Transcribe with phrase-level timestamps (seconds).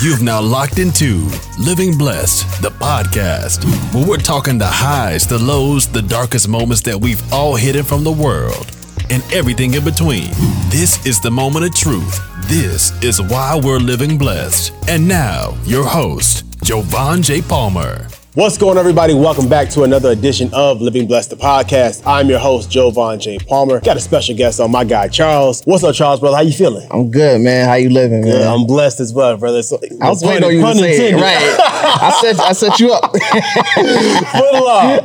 [0.00, 1.28] You've now locked into
[1.58, 6.96] Living Blessed, the podcast, where we're talking the highs, the lows, the darkest moments that
[6.96, 8.70] we've all hidden from the world,
[9.10, 10.30] and everything in between.
[10.68, 12.20] This is the moment of truth.
[12.48, 14.72] This is why we're living blessed.
[14.88, 17.42] And now, your host, Jovan J.
[17.42, 18.06] Palmer.
[18.38, 19.14] What's going on, everybody?
[19.14, 22.04] Welcome back to another edition of Living Blessed, the podcast.
[22.06, 23.36] I'm your host, Jovan J.
[23.36, 23.80] Palmer.
[23.80, 25.60] Got a special guest on my guy, Charles.
[25.64, 26.36] What's up, Charles, brother?
[26.36, 26.86] How you feeling?
[26.92, 27.66] I'm good, man.
[27.68, 28.46] How you living, man?
[28.46, 29.60] I'm blessed as well, brother.
[29.64, 31.14] So, I was waiting on you to say it.
[31.16, 31.58] Right.
[31.60, 33.12] I set I set you up.
[34.68, 35.02] Up.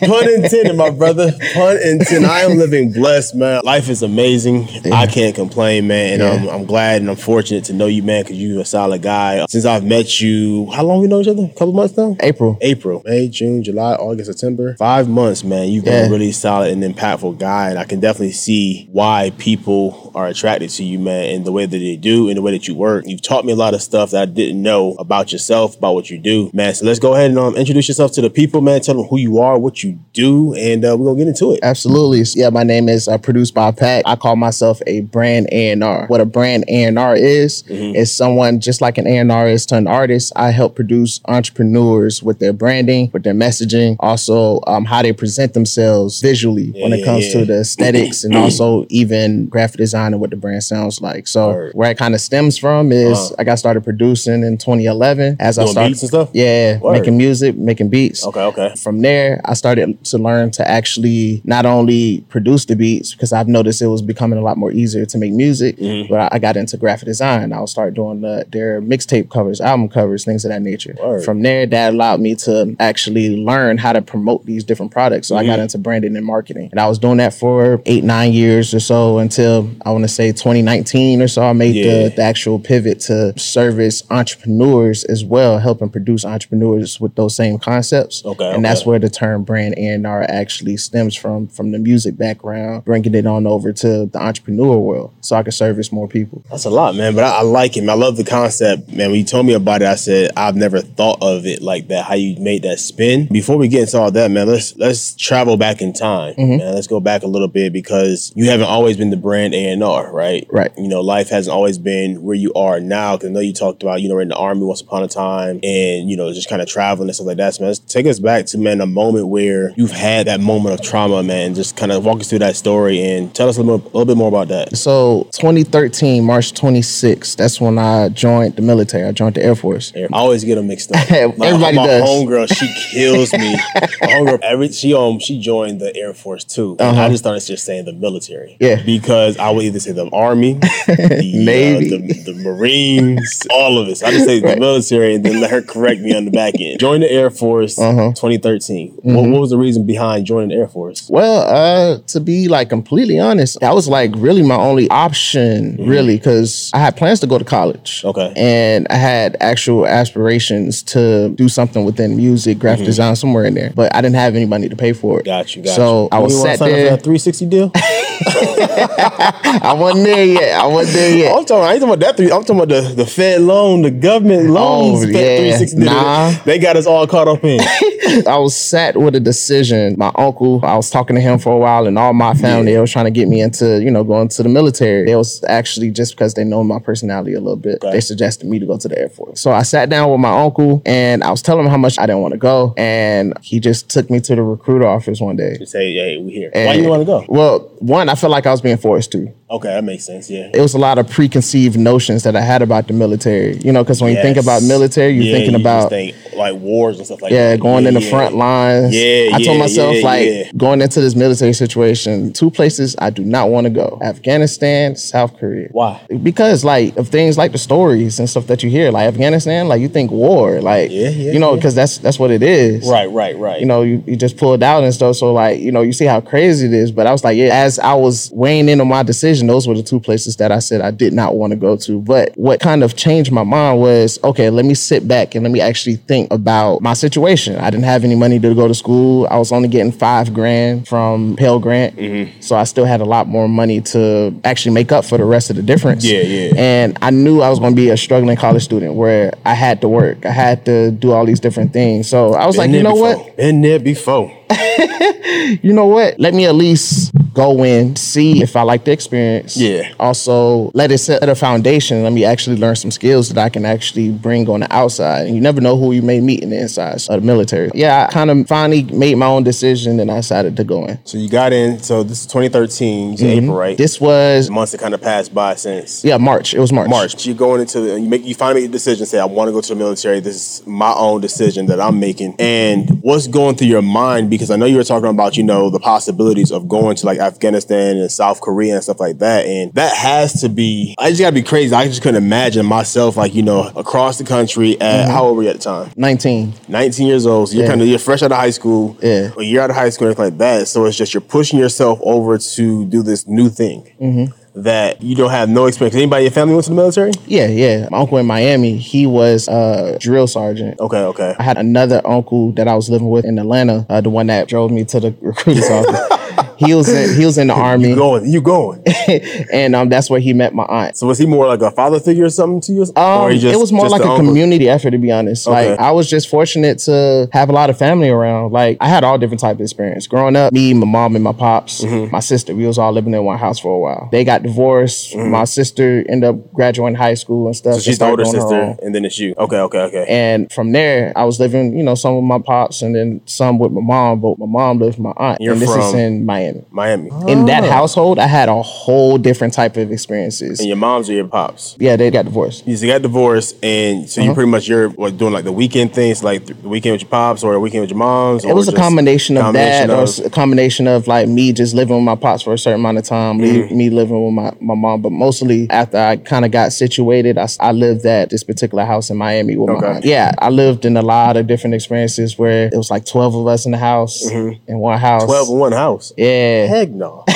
[0.00, 1.32] Pun intended, my brother.
[1.52, 2.24] Pun intended.
[2.30, 3.60] I am living blessed, man.
[3.64, 4.68] Life is amazing.
[4.68, 4.94] Yeah.
[4.94, 6.20] I can't complain, man.
[6.20, 6.52] And Yeah.
[6.52, 9.44] I'm, I'm glad and I'm fortunate to know you, man, because you're a solid guy.
[9.48, 11.42] Since I've met you, how long we know each other?
[11.44, 12.16] A couple months now?
[12.20, 12.56] April.
[12.60, 12.69] April,
[13.04, 14.76] May, June, July, August, September.
[14.78, 15.68] Five months, man.
[15.68, 16.06] You've been Yeah.
[16.06, 17.70] a really solid and impactful guy.
[17.70, 21.66] And I can definitely see why people are attracted to you, man, and the way
[21.66, 23.04] that they do and the way that you work.
[23.06, 26.10] You've taught me a lot of stuff that I didn't know about yourself, about what
[26.10, 26.74] you do, man.
[26.74, 28.80] So let's go ahead and um, introduce yourself to the people, man.
[28.80, 31.52] Tell them who you are, what you do, and uh, we're going to get into
[31.52, 31.60] it.
[31.62, 32.22] Absolutely.
[32.34, 34.02] Yeah, my name is uh, produced by Pack.
[34.06, 36.06] I call myself a brand A&R.
[36.08, 40.32] What a brand A&R is is someone just like an A&R is to an artist.
[40.36, 45.54] I help produce entrepreneurs with their branding, with their messaging, also um, how they present
[45.54, 47.40] themselves visually when it yeah, comes yeah.
[47.40, 51.26] to the aesthetics and also even graphic design and what the brand sounds like.
[51.26, 51.72] So Word.
[51.74, 53.34] where it kind of stems from is Uh-huh.
[53.38, 56.30] I got started producing in 2011 as I started beats and stuff?
[56.34, 56.92] Yeah, Word.
[56.92, 58.24] making music, making beats.
[58.26, 58.74] Okay, okay.
[58.76, 63.48] From there, I started to learn to actually not only produce the beats because I've
[63.48, 66.12] noticed it was becoming a lot more easier to make music, Mm-hmm.
[66.12, 67.52] but I, I got into graphic design.
[67.52, 70.94] I'll start doing the, their mixtape covers, album covers, things of that nature.
[71.02, 71.24] Word.
[71.24, 75.28] From there, that allowed me to actually learn how to promote these different products.
[75.28, 75.50] So I Mm-hmm.
[75.52, 78.80] got into branding and marketing, and I was doing that for eight, nine years or
[78.80, 81.42] so until I want to say 2019 or so.
[81.42, 82.04] I made Yeah.
[82.08, 87.58] the, the actual pivot to service entrepreneurs as well, helping produce entrepreneurs with those same
[87.58, 88.24] concepts.
[88.24, 92.84] Okay, and that's where the term brand A&R actually stems from, from the music background,
[92.84, 96.44] bringing it on over to the entrepreneur world, so I can service more people.
[96.50, 97.14] That's a lot, man.
[97.14, 97.88] But I, I like him.
[97.90, 99.10] I love the concept, man.
[99.10, 102.04] When you told me about it, I said I've never thought of it like that.
[102.04, 103.26] How you made that spin.
[103.26, 106.56] Before we get into all that, man, let's let's travel back in time, Mm-hmm.
[106.58, 106.74] man.
[106.74, 109.82] Let's go back a little bit because you haven't always been the brand A and
[109.82, 110.46] R, right?
[110.50, 110.70] Right.
[110.78, 113.16] You know, life hasn't always been where you are now.
[113.16, 115.60] Because I know you talked about you know in the army once upon a time,
[115.62, 117.54] and you know just kind of traveling and stuff like that.
[117.54, 120.74] So, man, let's take us back to man a moment where you've had that moment
[120.74, 121.54] of trauma, man.
[121.54, 124.04] Just kind of walk us through that story and tell us a little, a little
[124.04, 124.76] bit more about that.
[124.76, 129.04] So 2013, March 26th, that's when I joined the military.
[129.06, 129.92] I joined the Air Force.
[129.96, 131.10] I always get them mixed up.
[131.10, 132.08] Everybody my, my does.
[132.26, 133.54] Homegirl, she kills me.
[133.74, 136.76] my homegirl, every she um she joined the Air Force too.
[136.78, 138.52] And I just started just saying the military.
[138.60, 138.66] Uh-huh.
[138.68, 138.82] Yeah.
[138.82, 140.54] Because I would either say the Army,
[140.86, 141.94] the Navy.
[141.94, 143.96] uh, the, the Marines, all of.
[143.96, 146.54] So I just say the military and then let her correct me on the back
[146.60, 146.78] end.
[146.80, 148.10] Joined the Air Force, Uh-huh.
[148.14, 148.92] 2013.
[148.92, 149.32] What, Mm-hmm.
[149.32, 151.08] what was the reason behind joining the Air Force?
[151.10, 156.16] Well, uh, to be like completely honest, that was like really my only option, really,
[156.16, 158.02] because I had plans to go to college.
[158.04, 158.32] Okay.
[158.36, 162.86] And I had actual aspirations to do something within music, graphic mm-hmm.
[162.86, 163.72] design, somewhere in there.
[163.74, 165.24] But I didn't have any money to pay for it.
[165.24, 166.08] Got you, got so you.
[166.12, 166.90] I was You wanna sat sign up for there.
[166.90, 167.72] that 360 deal?
[168.22, 170.60] I wasn't there yet.
[170.60, 171.36] I wasn't there yet.
[171.36, 171.64] I'm talking.
[171.64, 172.16] I ain't talking about that.
[172.16, 175.04] Three, I'm talking about the, the Fed loan, the government oh, loans.
[175.04, 175.56] Oh, yeah.
[175.56, 175.86] 360 deal.
[175.86, 176.30] Nah.
[176.44, 177.60] They got us all caught up in.
[178.26, 179.94] I was sat with a decision.
[179.96, 182.80] My uncle, I was talking to him for a while, and all my family, they
[182.80, 185.10] was trying to get me into, you know, going to the military.
[185.10, 187.82] It was actually just because they know my personality a little bit.
[187.82, 187.92] Okay.
[187.92, 189.40] They suggested me to go to the Air Force.
[189.40, 192.06] So I sat down with my uncle, and I was telling him how much I
[192.06, 195.56] didn't want to go, and he just took me to the recruiter office one day.
[195.58, 196.50] To say, hey, we here.
[196.54, 197.24] And- Why you want to go?
[197.28, 199.32] Well, one, I felt like I was being forced to.
[199.50, 200.30] Okay, that makes sense.
[200.30, 200.48] Yeah.
[200.54, 203.56] It was a lot of preconceived notions that I had about the military.
[203.58, 206.54] You know, because when you think about military, you're Yeah, thinking you about think, like
[206.54, 207.60] wars and stuff like yeah, that.
[207.60, 208.10] going in the yeah.
[208.10, 208.94] front lines.
[208.94, 210.52] Yeah, I told myself yeah, like yeah.
[210.56, 215.36] going into this military situation, two places I do not want to go: Afghanistan, South
[215.36, 215.68] Korea.
[215.72, 216.00] Why?
[216.22, 219.80] Because like of things like the stories and stuff that you hear, like Afghanistan, like
[219.80, 221.56] you think war, like Yeah, yeah, you know, yeah.
[221.56, 222.88] because that's that's what it is.
[222.88, 223.58] Right, right, right.
[223.60, 225.16] You know, you, you just pull it out and stuff.
[225.16, 226.92] So like, you know, you see how crazy it is.
[226.92, 229.74] But I was like, yeah, as I was weighing in on my decision, those were
[229.74, 232.00] the two places that I said I did not want to go to.
[232.00, 235.52] But what kind of changed my mind was, okay, let me sit back and let
[235.52, 237.56] me actually think about my situation.
[237.56, 239.26] I didn't have any money to go to school.
[239.30, 241.96] I was only getting five grand from Pell Grant.
[241.96, 242.40] Mm-hmm.
[242.40, 245.50] So I still had a lot more money to actually make up for the rest
[245.50, 246.04] of the difference.
[246.04, 246.52] Yeah, yeah.
[246.56, 249.80] And I knew I was going to be a struggling college student where I had
[249.82, 250.24] to work.
[250.24, 252.08] I had to do all these different things.
[252.08, 253.16] So I was like, you know before.
[253.16, 253.36] what?
[253.36, 254.39] Been there before.
[255.62, 256.18] you know what?
[256.18, 259.56] Let me at least go in, see if I like the experience.
[259.56, 259.92] Yeah.
[259.98, 262.02] Also, let it set a foundation.
[262.02, 265.26] Let me actually learn some skills that I can actually bring on the outside.
[265.26, 267.70] And you never know who you may meet in the inside of the military.
[267.74, 270.98] Yeah, I kind of finally made my own decision and I decided to go in.
[271.04, 271.78] So you got in.
[271.80, 273.12] So this is 2013.
[273.12, 273.44] You said mm-hmm.
[273.44, 273.76] April, right?
[273.76, 276.04] This was months that kind of passed by since.
[276.04, 276.54] yeah March.
[276.54, 276.88] It was March.
[276.88, 277.26] March.
[277.26, 279.06] You're going into the, you make you finally make a decision.
[279.06, 280.20] Say, I want to go to the military.
[280.20, 282.36] This is my own decision that I'm making.
[282.38, 284.30] And what's going through your mind?
[284.30, 287.18] Because I know you were talking about you know the possibilities of going to like
[287.18, 289.44] Afghanistan and South Korea and stuff like that.
[289.44, 290.94] And that has to be.
[290.98, 291.74] I just gotta be crazy.
[291.74, 295.42] I just couldn't imagine myself like you know across the country at how old were
[295.42, 295.90] you at the time?
[295.96, 296.54] 19.
[296.68, 297.48] 19 years old.
[297.48, 297.70] So you're Yeah.
[297.70, 298.96] kind of you're fresh out of high school.
[299.02, 299.30] Yeah.
[299.36, 300.68] A year out of high school, and everything like that.
[300.68, 304.32] So it's just you're pushing yourself over to do this new thing Mm-hmm.
[304.54, 305.94] That you don't have no experience.
[305.94, 307.12] Anybody in your family went to the military?
[307.26, 307.88] Yeah, yeah.
[307.90, 310.80] My uncle in Miami, he was a drill sergeant.
[310.80, 311.34] Okay, okay.
[311.38, 314.48] I had another uncle that I was living with in Atlanta, uh, the one that
[314.48, 316.19] drove me to the recruiter's office.
[316.66, 318.30] He was in, he was in the army, You going?
[318.30, 318.82] You going?
[319.52, 320.96] and um, that's where he met my aunt.
[320.96, 322.82] so was he more like a father figure or something to you?
[322.96, 324.18] Um, just- it was more like a uncle?
[324.26, 325.46] community effort, to be honest.
[325.48, 325.70] Okay.
[325.70, 328.52] Like I was just fortunate to have a lot of family around.
[328.52, 330.52] Like I had all different type of experience growing up.
[330.52, 332.10] Me, my mom, and my pops, Mm-hmm.
[332.10, 332.54] my sister.
[332.54, 334.08] We was all living in one house for a while.
[334.12, 335.16] They got divorced.
[335.16, 337.72] My sister ended up graduating high school and stuff.
[337.74, 337.78] Mm-hmm.
[337.80, 339.34] So she's the older sister, and then it's you.
[339.38, 340.04] Okay, okay, okay.
[340.08, 343.58] And from there, I was living, you know, some with my pops and then some
[343.58, 344.20] with my mom.
[344.20, 346.49] But my mom lived with my aunt, You're and this is from- in Miami.
[346.70, 347.10] Miami.
[347.28, 350.60] In that household, I had a whole different type of experiences.
[350.60, 351.76] And your mom's or your pops?
[351.78, 352.66] Yeah, they got divorced.
[352.66, 354.28] You got divorced, and so Uh-huh.
[354.30, 357.10] you pretty much you're what, doing like the weekend things, like the weekend with your
[357.10, 358.44] pops or the weekend with your moms.
[358.44, 362.04] It was a combination of that, or a combination of like me just living with
[362.04, 363.76] my pops for a certain amount of time, me, Mm-hmm.
[363.76, 365.02] me living with my, my mom.
[365.02, 369.10] But mostly after I kind of got situated, I, I lived at this particular house
[369.10, 369.86] in Miami with Okay.
[369.86, 370.04] my aunt.
[370.04, 373.46] Yeah, I lived in a lot of different experiences where it was like 12 of
[373.46, 375.22] us in the house, in one house.
[375.22, 375.30] Mm-hmm.
[375.30, 376.12] twelve in one house.
[376.16, 376.26] Yeah.
[376.68, 377.24] Heck no,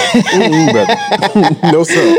[1.72, 2.18] no sir.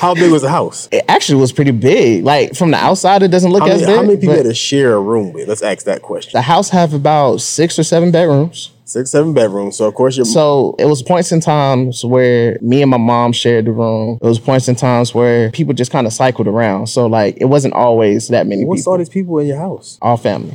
[0.00, 0.88] How big was the house?
[0.90, 2.24] It actually was pretty big.
[2.24, 3.96] Like from the outside, it doesn't look How as many, big.
[3.96, 5.48] how many people had to share a room with?
[5.48, 6.30] Let's ask that question.
[6.32, 8.70] the house have about six or seven bedrooms.
[8.84, 9.76] Six, seven bedrooms.
[9.76, 10.26] So of course you're.
[10.26, 14.18] So it was points in times where me and my mom shared the room.
[14.20, 16.88] It was points in times where people just kind of cycled around.
[16.88, 18.92] So like it wasn't always that many what's people.
[18.92, 19.98] all these people in your house?
[20.02, 20.54] all family.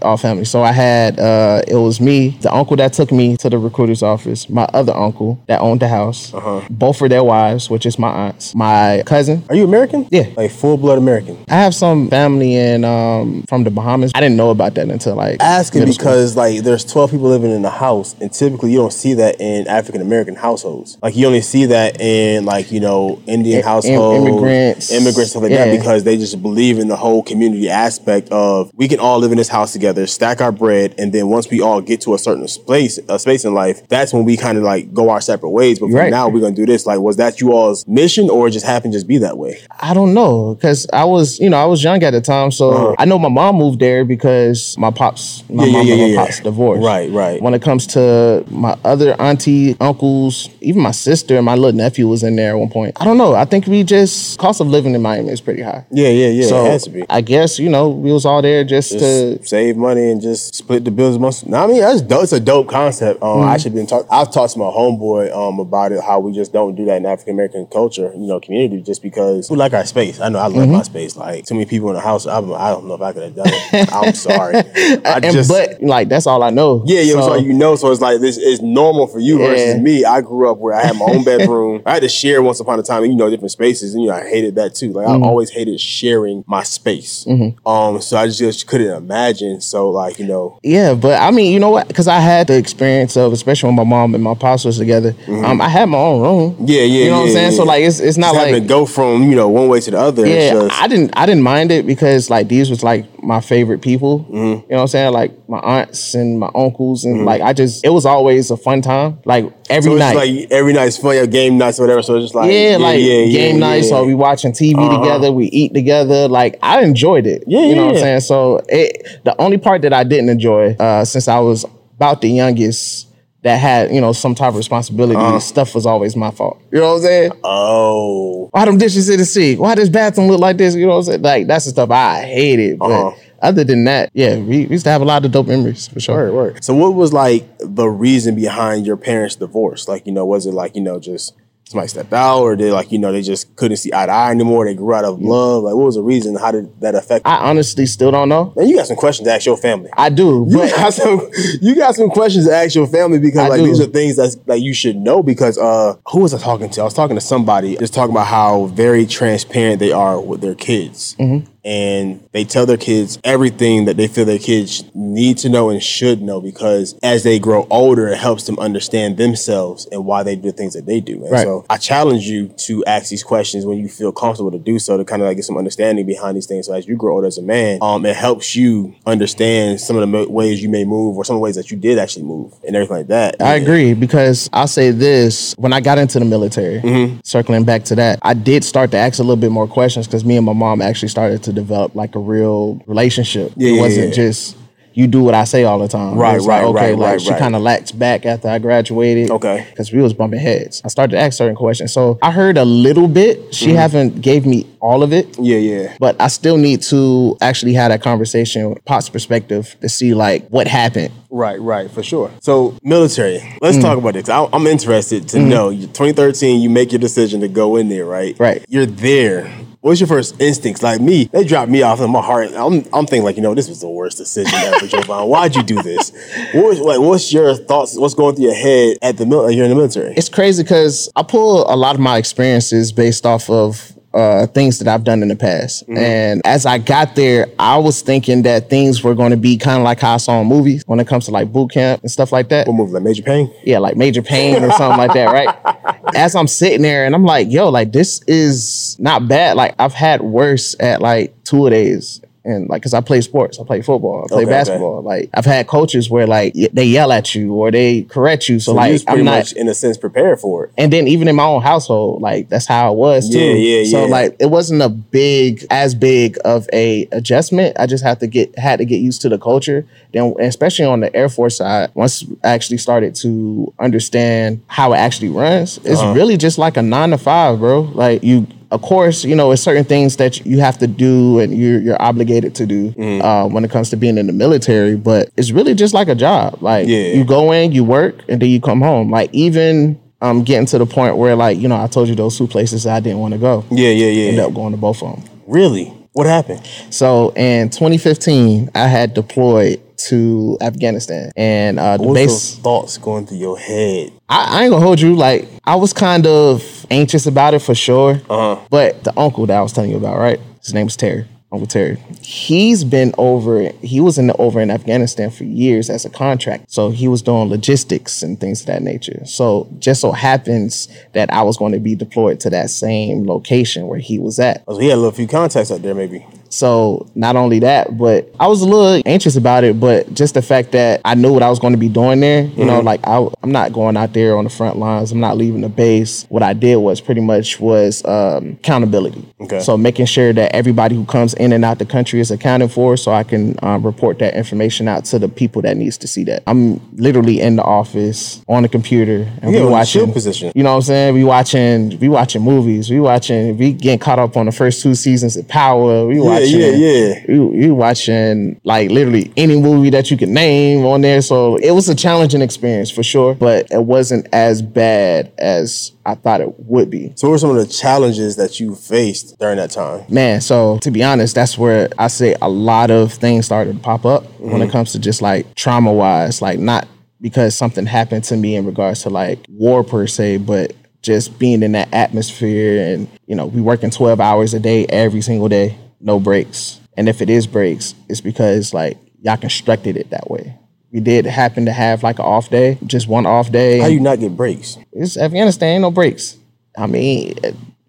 [0.00, 0.44] All family.
[0.44, 4.02] So I had uh it was me, the uncle that took me to the recruiter's
[4.02, 6.60] office, my other uncle that owned the house, Uh-huh.
[6.70, 9.42] both for their wives, which is my aunts, my cousin.
[9.50, 10.06] Are you American?
[10.10, 10.28] Yeah.
[10.36, 11.36] Like full blood American.
[11.48, 14.12] I have some family in um from the Bahamas.
[14.14, 16.04] I didn't know about that until like Asking middle school.
[16.06, 19.40] because like there's 12 people living in the house, and typically you don't see that
[19.40, 20.96] in African American households.
[21.02, 24.92] Like you only see that in like you know Indian Im- households, immigrants.
[24.92, 25.66] immigrants stuff like Yeah.
[25.66, 29.32] that because they just believe in the whole community aspect of we can all live
[29.32, 32.18] in this house together, stack our bread, and then once we all get to a
[32.18, 35.50] certain space, a space in life, that's when we kind of like go our separate
[35.50, 35.78] ways.
[35.78, 36.10] But for Right.
[36.10, 36.86] now, we're gonna do this.
[36.86, 39.58] Like, was that you all's mission, or it just happened to just be that way?
[39.80, 42.70] I don't know because I was, you know, I was young at the time, so
[42.70, 42.94] Uh-huh.
[42.98, 46.02] I know my mom moved there because my pops, my Yeah, yeah, mom yeah, and
[46.02, 46.84] my yeah, pops divorced.
[46.84, 47.42] Right, right.
[47.42, 52.08] When it comes to my other auntie, uncles, even my sister and my little nephew
[52.08, 52.96] was in there at one point.
[53.00, 53.34] I don't know.
[53.34, 55.84] I think we just cost of living in Miami is pretty high.
[55.90, 56.46] Yeah, yeah, yeah.
[56.46, 57.04] so it has to be.
[57.10, 58.98] I guess you know we was all there just, to.
[59.38, 61.46] just save money and just split the bills amongst.
[61.46, 62.22] No, I mean that's dope.
[62.24, 63.22] It's a dope concept.
[63.22, 63.48] Um, Mm-hmm.
[63.48, 64.06] I actually been talk.
[64.10, 66.02] I've talked to my homeboy um about it.
[66.02, 69.50] How we just don't do that in African American culture, you know, community, just because
[69.50, 70.20] we like our space.
[70.20, 70.72] I know I love Mm-hmm.
[70.72, 71.16] my space.
[71.16, 72.26] Like too many people in the house.
[72.26, 73.92] I, I don't know if I could have done it.
[73.92, 74.56] I'm sorry.
[74.56, 75.48] I And just.
[75.48, 76.82] but like that's all I know.
[76.86, 79.80] yeah, yeah, So, so, you know, so it's like this is normal for you versus
[79.80, 80.04] me.
[80.04, 81.82] I grew up where I had my own bedroom.
[81.86, 84.16] I had to share once upon a time, you know, different spaces, and you know,
[84.16, 84.92] I hated that too.
[84.92, 85.24] Like Mm-hmm.
[85.24, 87.26] I always hated sharing my space.
[87.66, 89.51] Um, so I just couldn't imagine.
[89.60, 91.88] So like, you know, Yeah, but I mean, you know what?
[91.88, 95.14] Because I had the experience of, especially when my mom and my pops was together.
[95.28, 96.52] Um, I had my own room.
[96.52, 96.64] Mm-hmm.
[96.66, 97.52] Yeah, yeah, You know what I'm yeah, saying?
[97.52, 99.90] So like, it's it's not just like to go from you know one way to
[99.90, 100.26] the other.
[100.26, 104.20] Yeah, I didn't I didn't mind it because like these was like my favorite people.
[104.24, 104.34] Mm-hmm.
[104.36, 105.12] You know what I'm saying?
[105.12, 108.82] Like my aunts and my uncles and like I just it was always a fun
[108.82, 109.18] time.
[109.24, 110.16] Like every so it's night.
[110.16, 112.02] like every night is fun, your game nights or whatever.
[112.02, 113.96] So it's just like yeah, like yeah, game yeah, nights yeah.
[113.98, 114.98] or we watching TV Uh-huh.
[115.00, 116.28] together, we eat together.
[116.28, 117.44] Like I enjoyed it.
[117.46, 118.20] Yeah, you know yeah, what I'm saying?
[118.20, 121.64] So it, the only part that I didn't enjoy, uh, since I was
[121.96, 123.08] about the youngest
[123.42, 125.38] that had, you know, some type of responsibility, Uh-huh.
[125.40, 126.60] stuff was always my fault.
[126.70, 127.32] You know what I'm saying?
[127.44, 129.58] Oh, Why them dishes in the sink?
[129.60, 130.74] Why this bathroom look like this?
[130.74, 131.22] You know what I'm saying?
[131.22, 132.78] Like that's the stuff I hated.
[132.78, 133.16] But Uh-huh.
[133.40, 135.98] other than that, yeah, we, we used to have a lot of dope memories for
[136.00, 136.14] sure.
[136.14, 136.64] word, word.
[136.64, 139.88] So what was like the reason behind your parents' divorce?
[139.88, 141.34] Like you know, was it like you know just
[141.72, 144.30] somebody stepped out, or they like you know they just couldn't see eye to eye
[144.30, 144.64] anymore?
[144.64, 145.64] They grew out of love.
[145.64, 146.36] Like, what was the reason?
[146.36, 147.26] How did that affect?
[147.26, 148.52] I honestly still don't know.
[148.56, 149.90] Man, you got some questions to ask your family.
[149.96, 151.28] I do, You but got some.
[151.60, 153.66] You got some questions to ask your family because I like do.
[153.66, 156.80] these are things that's like you should know because uh who was I talking to?
[156.80, 160.54] I was talking to somebody just talking about how very transparent they are with their
[160.54, 161.16] kids.
[161.18, 161.51] Mm-hmm.
[161.64, 165.82] And they tell their kids everything that they feel their kids need to know and
[165.82, 170.34] should know because as they grow older, it helps them understand themselves and why they
[170.36, 171.22] do the things that they do.
[171.22, 171.44] And Right.
[171.44, 174.96] so I challenge you to ask these questions when you feel comfortable to do so
[174.96, 176.66] to kind of like get some understanding behind these things.
[176.66, 180.00] So as you grow older as a man, um, it helps you understand some of
[180.00, 182.24] the mo- ways you may move or some of the ways that you did actually
[182.24, 183.36] move and everything like that.
[183.40, 187.20] I agree because I'll say this when I got into the military, Mm-hmm.
[187.24, 190.24] circling back to that, I did start to ask a little bit more questions because
[190.24, 193.52] me and my mom actually started to develop like a real relationship.
[193.56, 194.14] Yeah, it wasn't yeah.
[194.14, 194.56] just
[194.94, 196.16] you do what I say all the time.
[196.16, 197.38] Right, was like, right, okay, right, like right, she right.
[197.38, 199.30] kind of laxed back after I graduated.
[199.30, 199.66] Okay.
[199.70, 200.82] Because we was bumping heads.
[200.84, 201.92] I started to ask certain questions.
[201.92, 203.54] So I heard a little bit.
[203.54, 205.38] She haven't gave me all of it.
[205.38, 205.96] Yeah, yeah.
[205.98, 210.66] But I still need to actually have that conversation, Pop's perspective, to see like what
[210.66, 211.12] happened.
[211.30, 212.30] Right, right, for sure.
[212.40, 213.40] So, military.
[213.62, 213.82] Let's Mm.
[213.82, 214.28] talk about this.
[214.28, 215.70] I, I'm interested to know.
[215.70, 218.38] 2013, you make your decision to go in there, right?
[218.38, 218.62] Right.
[218.68, 219.50] You're there.
[219.82, 220.80] What's your first instincts?
[220.80, 222.52] Like me, they dropped me off in my heart.
[222.54, 225.26] I'm, I'm thinking like, you know, this was the worst decision ever, Joe Biden.
[225.26, 226.12] Why'd you do this?
[226.54, 227.98] What was, like, what's your thoughts?
[227.98, 230.14] What's going through your head at the mil- you're in the military?
[230.16, 234.78] it's crazy because I pull a lot of my experiences based off of uh, things
[234.78, 235.84] that I've done in the past.
[235.88, 239.78] And as I got there, I was thinking that things were going to be kind
[239.78, 242.10] of like how I saw in movies when it comes to like boot camp and
[242.10, 242.66] stuff like that.
[242.66, 242.92] What movie?
[242.92, 243.52] Like Major Payne?
[243.64, 246.04] Yeah, like major Payne or something like that, right?
[246.14, 249.56] As I'm sitting there and I'm like, yo, like this is not bad.
[249.56, 252.20] Like I've had worse at like two days.
[252.44, 254.50] And like, cause I play sports, I play football, I play Okay, okay.
[254.50, 255.02] basketball.
[255.02, 258.58] Like, I've had coaches where like they yell at you or they correct you.
[258.58, 260.72] So, So like, pretty I'm not, much, in a sense, prepared for it.
[260.76, 263.38] and then even in my own household, like that's how it was too.
[263.38, 264.10] Yeah, yeah, So yeah.
[264.10, 267.76] like it wasn't a big as big of a adjustment.
[267.78, 269.86] I just had to get had to get used to the culture.
[270.12, 274.96] Then especially on the Air Force side, once I actually started to understand how it
[274.96, 276.12] actually runs, it's Uh-huh.
[276.14, 277.82] really just like a nine to five, bro.
[277.82, 281.56] Like you of course, you know, it's certain things that you have to do and
[281.56, 283.22] you're you're obligated to do Mm-hmm.
[283.24, 284.96] uh, when it comes to being in the military.
[284.96, 286.62] But it's really just like a job.
[286.62, 287.12] Like Yeah.
[287.14, 289.10] you go in, you work, and then you come home.
[289.10, 292.38] Like even um, getting to the point where, like, you know, I told you those
[292.38, 293.64] two places I didn't want to go.
[293.70, 294.28] Yeah, yeah, yeah.
[294.30, 295.24] End up going to both of them.
[295.46, 295.86] Really?
[296.12, 296.60] What happened?
[296.90, 302.30] So in 2015, I had deployed to Afghanistan, and uh, the What was base.
[302.30, 304.12] those thoughts going through your head?
[304.28, 305.14] I, I ain't gonna hold you.
[305.14, 308.20] Like I was kind of anxious about it for sure.
[308.28, 308.60] Uh-huh.
[308.70, 310.40] But the uncle that I was telling you about, right?
[310.60, 311.26] His name's Terry.
[311.52, 311.96] Uncle Terry.
[312.22, 313.70] He's been over.
[313.82, 316.72] He was in the, over in Afghanistan for years as a contract.
[316.72, 319.22] So he was doing logistics and things of that nature.
[319.26, 323.86] So just so happens that I was going to be deployed to that same location
[323.86, 324.64] where he was at.
[324.66, 326.24] Oh, so he had a little few contacts out there, maybe.
[326.52, 330.42] So not only that, but I was a little anxious about it, but just the
[330.42, 333.00] fact that I knew what I was going to be doing there, you know, like
[333.06, 335.12] I, I'm not going out there on the front lines.
[335.12, 336.26] I'm not leaving the base.
[336.28, 339.26] What I did was pretty much was um, accountability.
[339.40, 339.60] Okay.
[339.60, 342.96] So making sure that everybody who comes in and out the country is accounted for,
[342.96, 346.24] so I can um, report that information out to the people that needs to see
[346.24, 346.42] that.
[346.46, 350.52] I'm literally in the office on the computer and Yeah, we watching position.
[350.54, 351.14] You know what I'm saying?
[351.14, 352.90] We watching, we watching movies.
[352.90, 356.06] We watching, we getting caught up on the first two seasons of Power.
[356.06, 356.70] We watching, yeah, yeah.
[356.70, 357.24] Yeah.
[357.28, 361.22] You, you watching like literally any movie that you can name on there.
[361.22, 366.14] So it was a challenging experience for sure, but it wasn't as bad as I
[366.14, 367.12] thought it would be.
[367.16, 370.04] So, what were some of the challenges that you faced during that time?
[370.08, 373.78] Man, so to be honest, that's where I say a lot of things started to
[373.78, 374.72] pop up when it mm-hmm.
[374.72, 376.88] comes to just like trauma wise, like not
[377.20, 381.62] because something happened to me in regards to like war per se, but just being
[381.62, 385.76] in that atmosphere and you know, we working 12 hours a day every single day,
[386.02, 386.80] no breaks.
[386.96, 390.58] And if it is breaks, it's because like y'all constructed it that way.
[390.92, 393.78] We did happen to have like an off day, just one off day.
[393.78, 394.76] How you not get breaks?
[394.92, 396.36] it's Afghanistan, ain't no breaks.
[396.76, 397.34] I mean,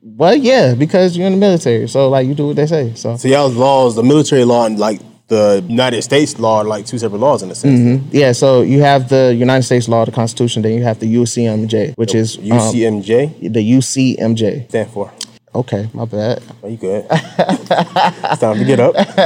[0.01, 2.93] well, yeah, because you're in the military, so like you do what they say.
[2.95, 6.85] So So, y'all's laws, the military law and like the United States law, are like
[6.85, 8.03] two separate laws in a sense.
[8.13, 11.97] yeah, so you have the United States law, the Constitution, then you have the UCMJ,
[11.97, 14.69] which is um, UCMJ the UCMJ.
[14.69, 15.11] stand for.
[15.55, 16.41] Okay, my bad.
[16.63, 17.05] Are you good?
[17.11, 18.95] it's time to get up.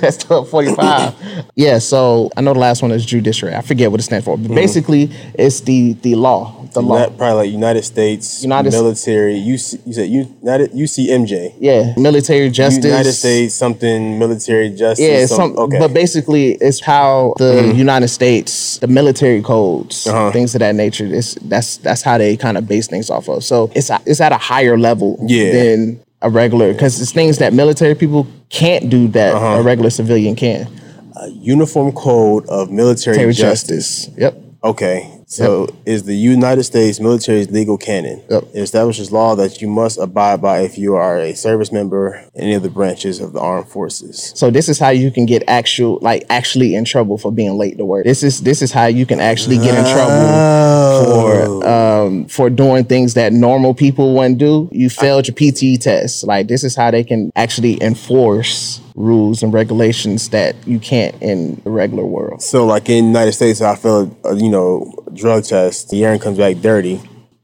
[0.00, 1.50] That's 1245.
[1.56, 3.54] yeah, so I know the last one is judiciary.
[3.54, 4.36] I forget what it stands for.
[4.38, 7.08] But basically, it's the the law, the law.
[7.10, 9.34] Probably like United States United- military.
[9.36, 11.54] You you said United UCMJ.
[11.58, 12.84] Yeah, military justice.
[12.84, 15.00] United States something military justice.
[15.04, 15.78] Yeah, some, okay.
[15.80, 20.30] but basically, it's how the United States, the military codes, Uh-huh.
[20.30, 21.06] things of that nature.
[21.06, 23.42] It's, that's that's how they kind of base things off of.
[23.44, 25.52] So it's it's at a higher level Yeah.
[25.52, 29.60] than a regular because it's things that military people can't do that Uh-huh.
[29.60, 30.68] a regular civilian can.
[31.16, 34.06] A uniform Code of Military Military Justice.
[34.06, 34.18] justice.
[34.18, 34.34] Yep.
[34.64, 38.20] Okay, so is the United States military's legal canon.
[38.28, 38.42] Yep.
[38.52, 42.42] It establishes law that you must abide by if you are a service member in
[42.42, 44.32] any of the branches of the armed forces.
[44.34, 47.78] So this is how you can get actual, like actually in trouble for being late
[47.78, 48.04] to work.
[48.04, 52.84] This is this is how you can actually get in trouble for um, for doing
[52.84, 54.68] things that normal people wouldn't do.
[54.72, 56.24] You failed your PTE test.
[56.24, 61.56] Like this is how they can actually enforce rules and regulations that you can't in
[61.64, 62.42] the regular world.
[62.42, 66.18] So, like in the United States, I feel uh, you know drug test, the urine
[66.18, 67.00] comes back dirty.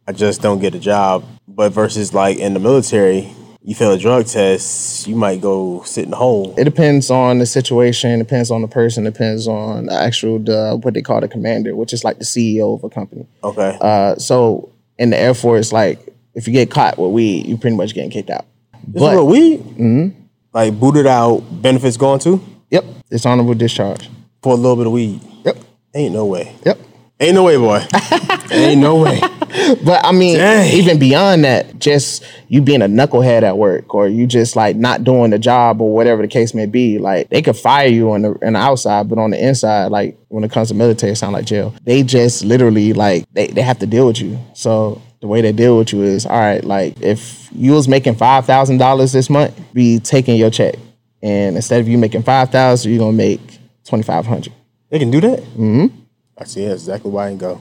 [0.06, 1.24] I just don't get a job.
[1.48, 3.32] But versus like in the military,
[3.62, 6.54] you fail a drug test, you might go sit in the hole.
[6.56, 8.18] It depends on the situation.
[8.18, 9.02] Depends on the person.
[9.04, 12.76] Depends on the actual the, what they call the commander, which is like the CEO
[12.76, 13.26] of a company.
[13.42, 13.76] Okay.
[13.80, 15.98] Uh, so in the Air Force, like
[16.34, 18.44] if you get caught with weed, you pretty much getting kicked out.
[18.86, 19.60] This is what weed?
[20.56, 24.08] Like booted out, benefits going to Yep, dishonorable discharge.
[24.42, 25.20] for a little bit of weed.
[25.44, 25.58] Yep,
[25.94, 26.54] Ain't no way.
[26.64, 26.78] yep.
[27.20, 27.82] Ain't no way, boy.
[28.50, 29.20] Ain't no way.
[29.84, 30.72] But I mean, Dang.
[30.74, 35.02] even beyond that, just you being a knucklehead at work, or you just like not
[35.04, 38.22] doing the job, or whatever the case may be, like they could fire you on
[38.22, 41.16] the on the outside, but on the inside, like when it comes to military, it
[41.16, 41.74] sound like jail.
[41.84, 44.38] They just literally like they, they have to deal with you.
[44.54, 46.64] So the way they deal with you is all right.
[46.64, 50.76] Like if you was making five thousand dollars this month, be taking your check,
[51.20, 53.40] and instead of you making five thousand, you're gonna make
[53.84, 54.52] twenty five hundred.
[54.90, 55.40] They can do that?
[55.40, 55.86] Mm-hmm.
[56.38, 56.64] I see.
[56.64, 57.60] That's exactly why I didn't go.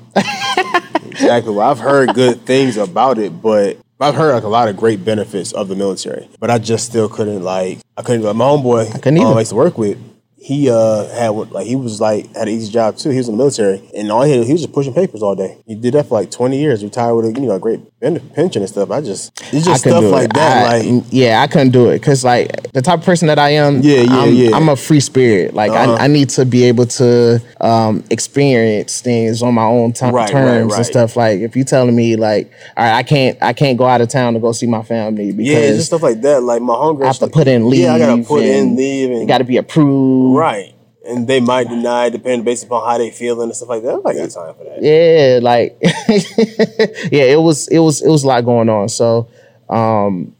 [1.08, 1.72] exactly why.
[1.72, 5.52] I've heard good things about it, but I've heard like a lot of great benefits
[5.52, 6.30] of the military.
[6.40, 9.36] But I just still couldn't like I couldn't like my homeboy I couldn't um, either.
[9.38, 9.98] I used to work with.
[10.46, 13.10] He uh had like he was like had an easy job too.
[13.10, 15.58] He was in the military, and all he he was just pushing papers all day.
[15.66, 16.84] He did that for like twenty years.
[16.84, 17.95] Retired with a you know great
[18.36, 18.92] pension and stuff.
[18.92, 20.68] I just it's just stuff like that.
[20.72, 23.50] I- like yeah, I couldn't do it because like the type of person that I
[23.52, 24.56] am, Yeah, yeah, I'm, yeah.
[24.56, 25.54] I'm a free spirit.
[25.54, 25.94] Like Uh-huh.
[25.96, 30.14] I, I need to be able to um, experience things on my own ti- Right,
[30.14, 30.78] right, terms right.
[30.78, 31.16] and stuff.
[31.16, 34.10] Like if you're telling me like, all right, I can't, I can't go out of
[34.10, 36.44] town to go see my family because yeah, just stuff like that.
[36.44, 37.04] Like my hunger.
[37.04, 37.82] I have to put in leave.
[37.82, 40.38] Yeah, I gotta put in leave and It got to be approved.
[40.38, 40.75] Right.
[41.08, 44.02] And they might deny depending based upon how they feeling and stuff like that.
[44.06, 44.82] I got time for that.
[44.82, 45.78] yeah like
[47.12, 49.28] yeah it was it was it was a lot going on so
[49.70, 50.36] um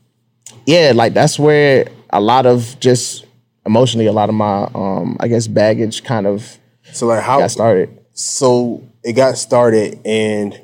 [0.66, 3.26] yeah like that's where a lot of just
[3.66, 6.58] emotionally a lot of my um i guess baggage kind of
[6.92, 10.60] So like how got started so it got started and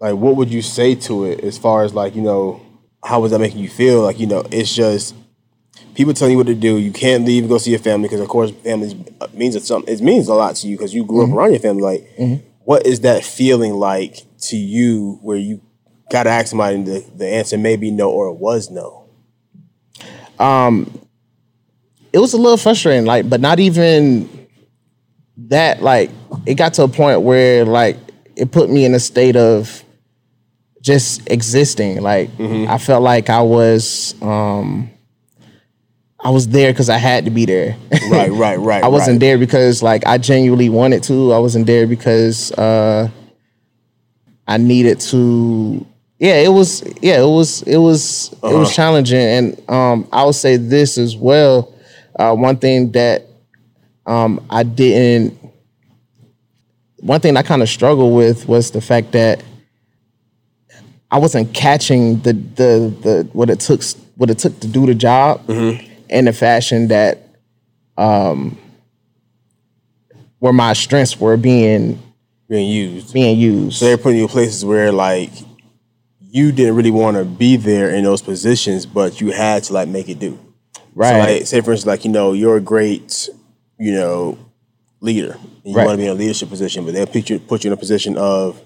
[0.00, 2.60] like what would you say to it as far as like, you know,
[3.02, 4.02] how was that making you feel?
[4.02, 5.14] Like, you know, it's just
[5.96, 6.78] people telling you what to do.
[6.78, 8.94] You can't leave and go see your family because of course family
[9.32, 11.82] means something it means a lot to you because you grew up around your family.
[11.82, 12.08] Like
[12.64, 15.60] what is that feeling like to you where you
[16.10, 19.08] gotta ask somebody and the, the answer may be no or it was no?
[20.38, 21.00] Um,
[22.12, 24.28] it was a little frustrating like but not even
[25.36, 26.10] that like
[26.46, 27.96] it got to a point where like
[28.36, 29.82] it put me in a state of
[30.80, 32.30] just existing like
[32.68, 34.88] i felt like i was um
[36.26, 37.70] i was there because i had to be there
[38.10, 38.82] Right, right, right.
[38.84, 39.20] I wasn't right.
[39.26, 41.32] there because like I genuinely wanted to.
[41.32, 43.08] I wasn't there because uh
[44.46, 45.84] I needed to
[46.18, 50.34] yeah, it was yeah, it was it was it was challenging and um I would
[50.44, 51.56] say this as well.
[52.18, 53.26] Uh one thing that
[54.06, 55.36] um I didn't
[57.00, 59.42] one thing I kind of struggled with was the fact that
[61.10, 62.70] I wasn't catching the the
[63.04, 63.82] the what it took
[64.16, 65.42] what it took to do the job
[66.08, 67.18] in the fashion that
[67.96, 68.58] um
[70.38, 72.00] where my strengths were being
[72.48, 73.12] being used.
[73.12, 73.78] being used.
[73.78, 75.30] So they're putting you in places where like
[76.20, 79.88] you didn't really want to be there in those positions, but you had to like
[79.88, 80.38] make it do.
[80.72, 81.18] So right.
[81.18, 83.28] like say for instance, like, you know, you're a great,
[83.78, 84.38] you know,
[85.00, 85.32] leader.
[85.32, 85.84] And you Right.
[85.86, 87.76] want to be in a leadership position, but they'll put you put you in a
[87.76, 88.60] position of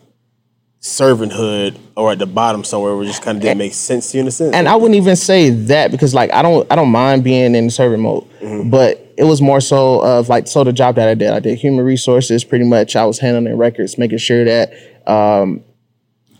[0.80, 4.16] servanthood or at the bottom somewhere where it just kind of didn't make sense to
[4.16, 4.54] you in a sense.
[4.54, 7.66] and I wouldn't even say that because like I don't I don't mind being in
[7.66, 8.70] the servant mode, Mm-hmm.
[8.70, 11.30] but it was more so of like so the job that I did.
[11.30, 12.42] I did human resources.
[12.42, 14.72] Pretty much, I was handling records, making sure that
[15.06, 15.62] um,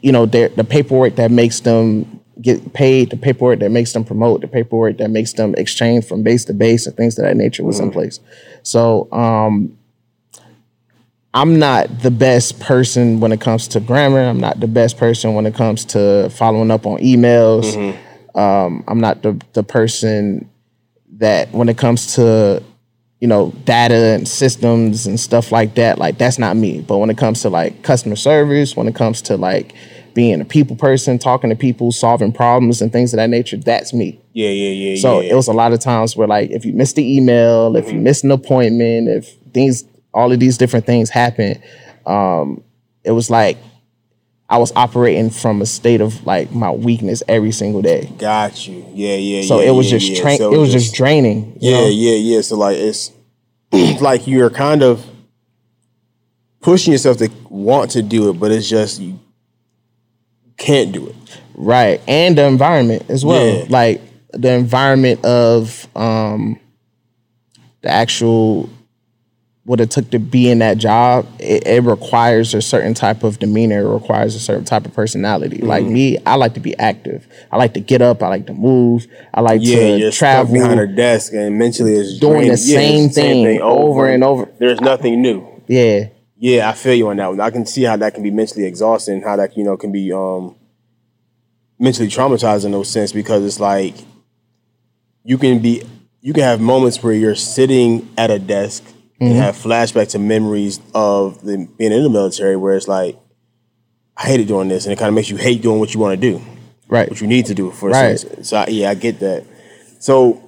[0.01, 4.41] you know the paperwork that makes them get paid, the paperwork that makes them promote,
[4.41, 7.63] the paperwork that makes them exchange from base to base, and things of that nature
[7.63, 7.89] was Mm-hmm.
[7.89, 8.21] in place.
[8.63, 9.77] So um,
[11.33, 14.21] I'm not the best person when it comes to grammar.
[14.21, 17.97] I'm not the best person when it comes to following up on emails.
[18.35, 20.51] Um, I'm not the the person
[21.19, 22.63] that when it comes to
[23.21, 25.99] you know data and systems and stuff like that.
[25.99, 26.81] Like that's not me.
[26.81, 29.75] But when it comes to like customer service, when it comes to like
[30.15, 33.93] being a people person, talking to people, solving problems and things of that nature, that's
[33.93, 34.21] me.
[34.33, 35.01] Yeah, yeah, yeah.
[35.01, 35.33] So yeah.
[35.33, 37.99] it was a lot of times where like if you missed the email, if you
[37.99, 41.63] missed an appointment, if things, all of these different things happen,
[42.07, 42.63] um,
[43.05, 43.59] it was like
[44.49, 48.13] I was operating from a state of like my weakness every single day.
[48.19, 48.85] got you.
[48.93, 49.43] Yeah, yeah.
[49.43, 50.23] So yeah, it was yeah, just yeah.
[50.23, 50.39] train.
[50.39, 51.57] So it was just draining.
[51.61, 51.87] Yeah, know?
[51.87, 52.41] yeah, yeah.
[52.41, 53.13] So like it's
[54.01, 55.07] like you're kind of
[56.61, 59.21] pushing yourself to want to do it, but it's just you
[60.57, 61.17] can't do it.
[61.55, 62.01] Right.
[62.09, 63.67] And the environment as well.
[63.69, 64.01] Like
[64.33, 66.59] the environment of um
[67.83, 68.69] the actual
[69.71, 73.39] what it took to be in that job, it, it requires a certain type of
[73.39, 75.59] demeanor, it requires a certain type of personality.
[75.59, 75.93] Like Mm-hmm.
[75.93, 77.29] me, I like to be active.
[77.53, 80.29] I like to get up, I like to move, I like Yeah, to you're stuck
[80.49, 80.55] travel.
[80.55, 82.51] behind a desk and mentally is Doing draining.
[82.51, 84.49] the Yeah, same it's the thing over and over.
[84.59, 85.47] There's nothing new.
[85.69, 86.09] Yeah.
[86.37, 87.41] Yeah, I feel you on that one.
[87.41, 90.13] I can see how that can be mentally exhausting, how that you know can be
[90.13, 90.57] um
[91.79, 93.95] mentally traumatizing in those sense because it's like
[95.23, 95.85] you can be
[96.23, 98.83] you can have moments where you're sitting at a desk
[99.21, 103.19] and have flashback to memories of the, being in the military where it's like
[104.17, 106.21] I hated doing this and it kind of makes you hate doing what you want
[106.21, 106.43] to do,
[106.89, 107.09] Right.
[107.09, 108.19] what you need to do for a Right.
[108.19, 108.49] sense.
[108.49, 109.45] So I, yeah, I get that.
[109.99, 110.43] So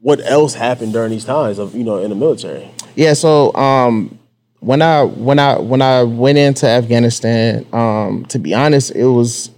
[0.00, 2.70] what else happened during these times of you know in the military?
[2.94, 4.18] Yeah, so um
[4.60, 9.50] when I when I when I went into Afghanistan, um, to be honest, it was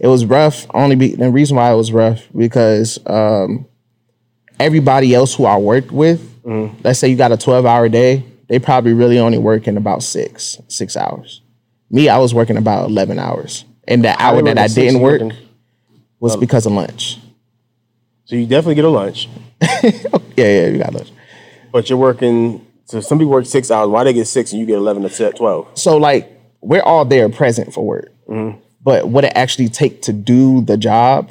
[0.00, 0.66] it was rough.
[0.74, 3.66] Only be, the reason why it was rough because um,
[4.58, 6.80] everybody else who I worked with, Mm-hmm.
[6.82, 10.56] let's say you got a twelve hour day, they probably really only working about six
[10.68, 11.42] six hours.
[11.90, 15.36] Me, I was working about eleven hours, and that hour that I didn't work working-
[16.20, 16.40] was oh.
[16.40, 17.18] because of lunch.
[18.24, 19.28] So you definitely get a lunch.
[20.36, 21.10] Yeah, yeah, you got lunch.
[21.72, 22.64] But you're working.
[22.84, 23.88] So some people work six hours.
[23.88, 25.66] Why they get six and you get eleven to set twelve?
[25.74, 26.30] so like
[26.60, 28.58] we're all there present for work mm-hmm.
[28.82, 31.30] but what it actually take to do the job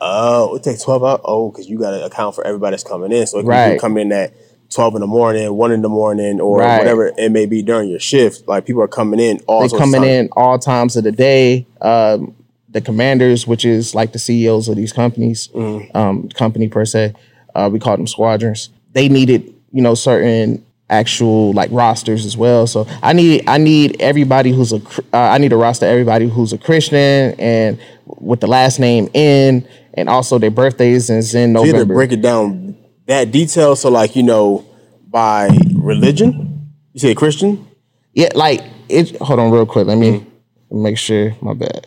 [0.00, 1.20] Oh, it takes twelve hours.
[1.24, 3.24] Oh, because you got to account for everybody that's coming in.
[3.26, 3.74] So if Right.
[3.74, 4.32] you come in at
[4.72, 6.78] twelve in the morning, one in the morning, or Right.
[6.78, 9.84] whatever it may be during your shift, like people are coming in all they sorts
[9.86, 11.66] of coming in all times of the day.
[11.80, 12.34] Um,
[12.68, 15.50] the commanders which is like the ceos of these companies
[15.94, 17.12] um, company per se
[17.54, 18.70] uh, we call them squadrons.
[18.94, 22.66] They needed you know certain actual like rosters as well.
[22.66, 24.76] So i need i need everybody who's a
[25.12, 29.66] uh, i need a roster everybody who's a christian and with the last name in
[29.94, 31.94] and also their birthdays is in So you november.
[31.94, 32.76] break it down
[33.06, 33.76] that detail.
[33.76, 34.64] So like you know,
[35.08, 37.66] by religion, you say Christian.
[38.14, 39.16] Yeah, like it.
[39.18, 39.86] Hold on, real quick.
[39.86, 40.26] Let me
[40.70, 41.34] make sure.
[41.40, 41.86] My bad.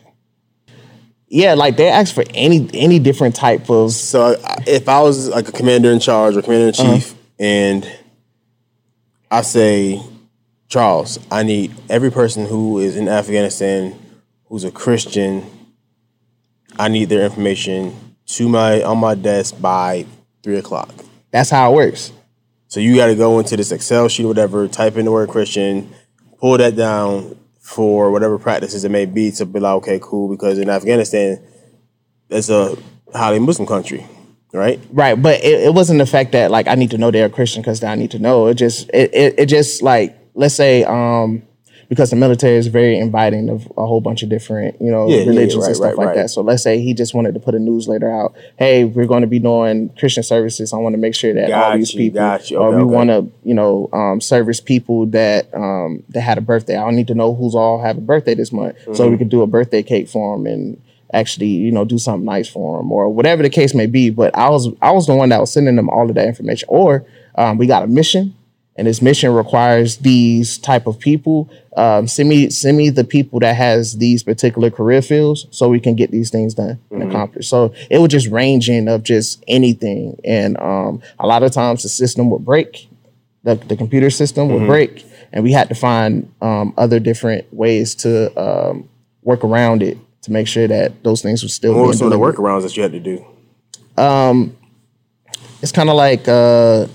[1.28, 3.92] Yeah, like they ask for any any different type of.
[3.92, 4.36] So
[4.68, 6.96] if I was like a commander in charge or commander in uh-huh.
[6.96, 7.90] chief, and
[9.30, 10.02] I say,
[10.68, 14.00] Charles, I need every person who is in Afghanistan
[14.46, 15.44] who's a Christian.
[16.78, 20.06] I need their information to my on my desk by
[20.44, 20.94] three o'clock.
[21.36, 22.14] That's how it works.
[22.70, 25.28] So you got to go into this Excel sheet or whatever, type in the word
[25.28, 25.94] Christian,
[26.40, 30.60] pull that down for whatever practices it may be to be like, okay, cool, because
[30.60, 31.46] in Afghanistan,
[32.30, 32.78] it's a
[33.14, 34.08] highly Muslim country,
[34.54, 34.80] right?
[34.94, 37.30] Right, but it, it wasn't the fact that like I need to know they're a
[37.30, 38.48] Christian because I need to know.
[38.48, 41.44] It just it, it it just like let's say um
[41.96, 45.20] because the military is very inviting of a whole bunch of different you know Yeah,
[45.20, 46.16] yeah, religions right, and stuff right, like right.
[46.18, 46.30] that.
[46.30, 48.36] So let's say he just wanted to put a newsletter out.
[48.60, 50.74] Hey, we're going to be doing Christian services.
[50.74, 52.58] I want to make sure that all these you, people, got you.
[52.58, 52.84] or we okay.
[52.84, 56.78] want to you know um, service people that um that had a birthday.
[56.78, 59.12] I need to know who's all have a birthday this month, so Mm-hmm.
[59.12, 60.82] we could do a birthday cake for them and
[61.14, 64.36] actually you know do something nice for them or whatever the case may be but
[64.36, 67.06] i was i was the one that was sending them all of that information or
[67.36, 68.34] um, we got a mission
[68.78, 71.50] and this mission requires these type of people.
[71.78, 75.80] Um, send me send me the people that has these particular career fields so we
[75.80, 77.50] can get these things done and accomplished.
[77.50, 80.20] So it was just ranging of just anything.
[80.24, 82.90] And um, a lot of times the system would break.
[83.44, 85.06] The, the computer system would break.
[85.32, 88.90] And we had to find um, other different ways to um,
[89.22, 92.12] work around it to make sure that those things were still What were some of
[92.12, 93.26] the workarounds that you had to do?
[95.62, 96.88] it's kind of like uh,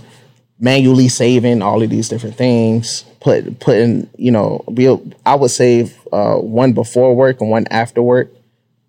[0.61, 4.87] manually saving all of these different things put putting you know we
[5.27, 8.31] i would save uh, one before work and one after work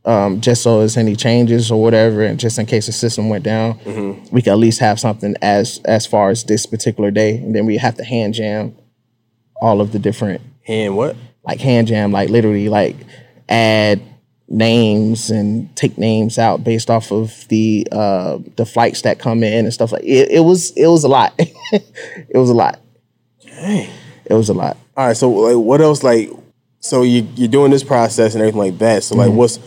[0.04, 3.44] um, just so as any changes or whatever and just in case the system went
[3.44, 3.80] down
[4.32, 7.66] we could at least have something as as far as this particular day and then
[7.66, 8.76] we have to hand jam
[9.62, 11.16] all of the different hand what?
[11.44, 12.96] like hand jam, like literally like
[13.50, 14.02] add
[14.48, 19.64] names and take names out based off of the uh the flights that come in
[19.66, 21.40] and stuff like it, it was it was a lot.
[22.30, 22.80] it was a lot.
[23.46, 23.90] It
[24.34, 24.78] was a lot.
[24.98, 25.18] All right.
[25.18, 26.04] So like, what else?
[26.04, 26.30] Like,
[26.80, 29.04] so you you're doing this process and everything like that.
[29.04, 29.38] So like, Mm-hmm.
[29.38, 29.60] what's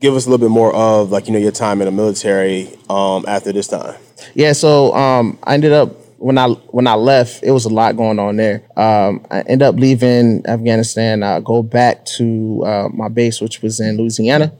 [0.00, 2.68] give us a little bit more of like you know your time in the military
[2.90, 3.94] um, after this time.
[4.34, 7.96] Yeah, so um, I ended up when I when I left, it was a lot
[7.96, 8.62] going on there.
[8.76, 11.22] Um, I ended up leaving Afghanistan.
[11.22, 14.52] I go back to uh, my base, which was in Louisiana,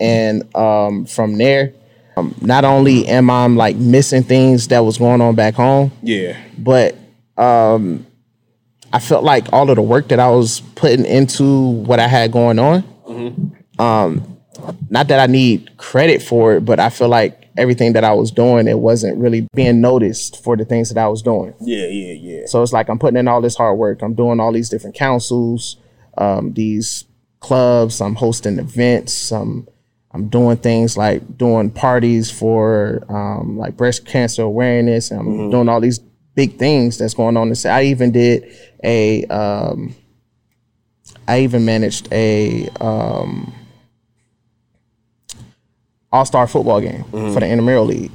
[0.00, 1.72] and um, from there,
[2.16, 6.36] um, not only am I like missing things that was going on back home, Yeah.
[6.58, 6.96] but
[7.36, 8.06] um,
[8.92, 12.30] I felt like all of the work that I was putting into what I had
[12.32, 12.80] going on.
[12.82, 13.80] Hmm.
[13.82, 14.38] Um,
[14.90, 18.30] not that I need credit for it, but I feel like everything that I was
[18.30, 21.54] doing, it wasn't really being noticed for the things that I was doing.
[21.60, 21.86] Yeah.
[21.86, 22.12] Yeah.
[22.12, 22.46] Yeah.
[22.46, 24.02] So it's like I'm putting in all this hard work.
[24.02, 25.78] I'm doing all these different councils,
[26.18, 27.04] um, these
[27.40, 28.00] clubs.
[28.00, 29.32] I'm hosting events.
[29.32, 29.66] I'm
[30.14, 35.10] I'm doing things like doing parties for um, like breast cancer awareness.
[35.10, 36.00] And I'm doing all these
[36.34, 37.48] big things that's going on.
[37.48, 38.44] This I even did
[38.84, 39.94] a um,
[41.26, 43.54] I even managed a um,
[46.10, 48.12] all star football game for the intramural league,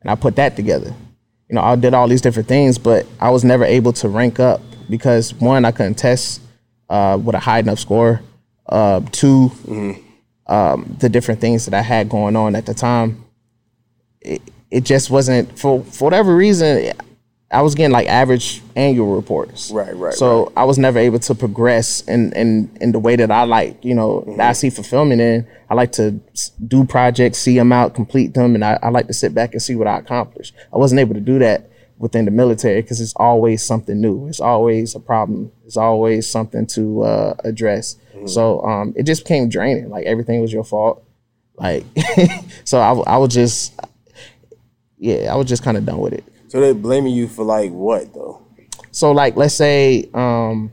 [0.00, 0.94] and I put that together
[1.50, 4.38] you know, I did all these different things, but I was never able to rank
[4.38, 6.40] up because one, I couldn't test
[6.88, 8.22] uh, with a high enough score.
[8.66, 9.48] Uh, 2
[10.50, 13.24] um, the different things that I had going on at the time,
[14.20, 16.92] it, it just wasn't for for whatever reason.
[17.52, 19.72] I was getting like average annual reports.
[19.72, 23.30] Right, right, So I was never able to progress in in in the way that
[23.30, 23.84] I like.
[23.84, 25.46] You know, that I see fulfillment in.
[25.68, 26.20] I like to
[26.66, 29.62] do projects, see them out, complete them, and I, I like to sit back and
[29.62, 30.54] see what I accomplished.
[30.72, 34.26] I wasn't able to do that within the military because it's always something new.
[34.26, 35.52] It's always a problem.
[35.66, 37.96] It's always something to uh, address.
[38.28, 39.88] So um, it just became draining.
[39.90, 41.04] Like everything was your fault.
[41.56, 41.84] Like
[42.64, 43.78] so, I was just
[44.98, 46.24] yeah, I was just kind of done with it.
[46.48, 48.42] So they're blaming you for like what though?
[48.92, 50.72] So like let's say um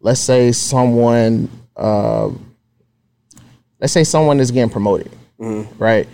[0.00, 2.30] let's say someone uh
[3.80, 5.10] let's say someone is getting promoted,
[5.78, 6.08] right?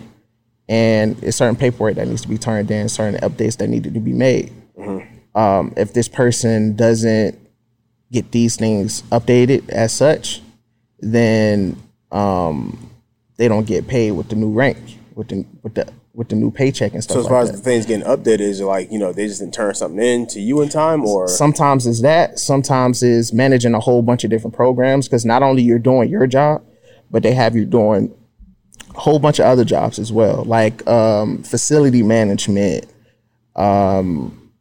[0.69, 3.99] And it's certain paperwork that needs to be turned in, certain updates that needed to
[3.99, 4.51] be made.
[5.33, 7.39] Um, if this person doesn't
[8.11, 10.41] get these things updated as such,
[10.99, 12.91] then um,
[13.37, 14.77] they don't get paid with the new rank,
[15.15, 17.15] with the with the with the new paycheck and stuff.
[17.15, 17.53] So as like far that.
[17.53, 20.03] as the things getting updated, is it like you know they just didn't turn something
[20.03, 24.23] in to you in time, or sometimes is that sometimes is managing a whole bunch
[24.23, 26.63] of different programs because not only you're doing your job
[27.11, 28.13] but they have you doing
[28.95, 32.85] a whole bunch of other jobs as well like um, facility management
[33.55, 34.51] um,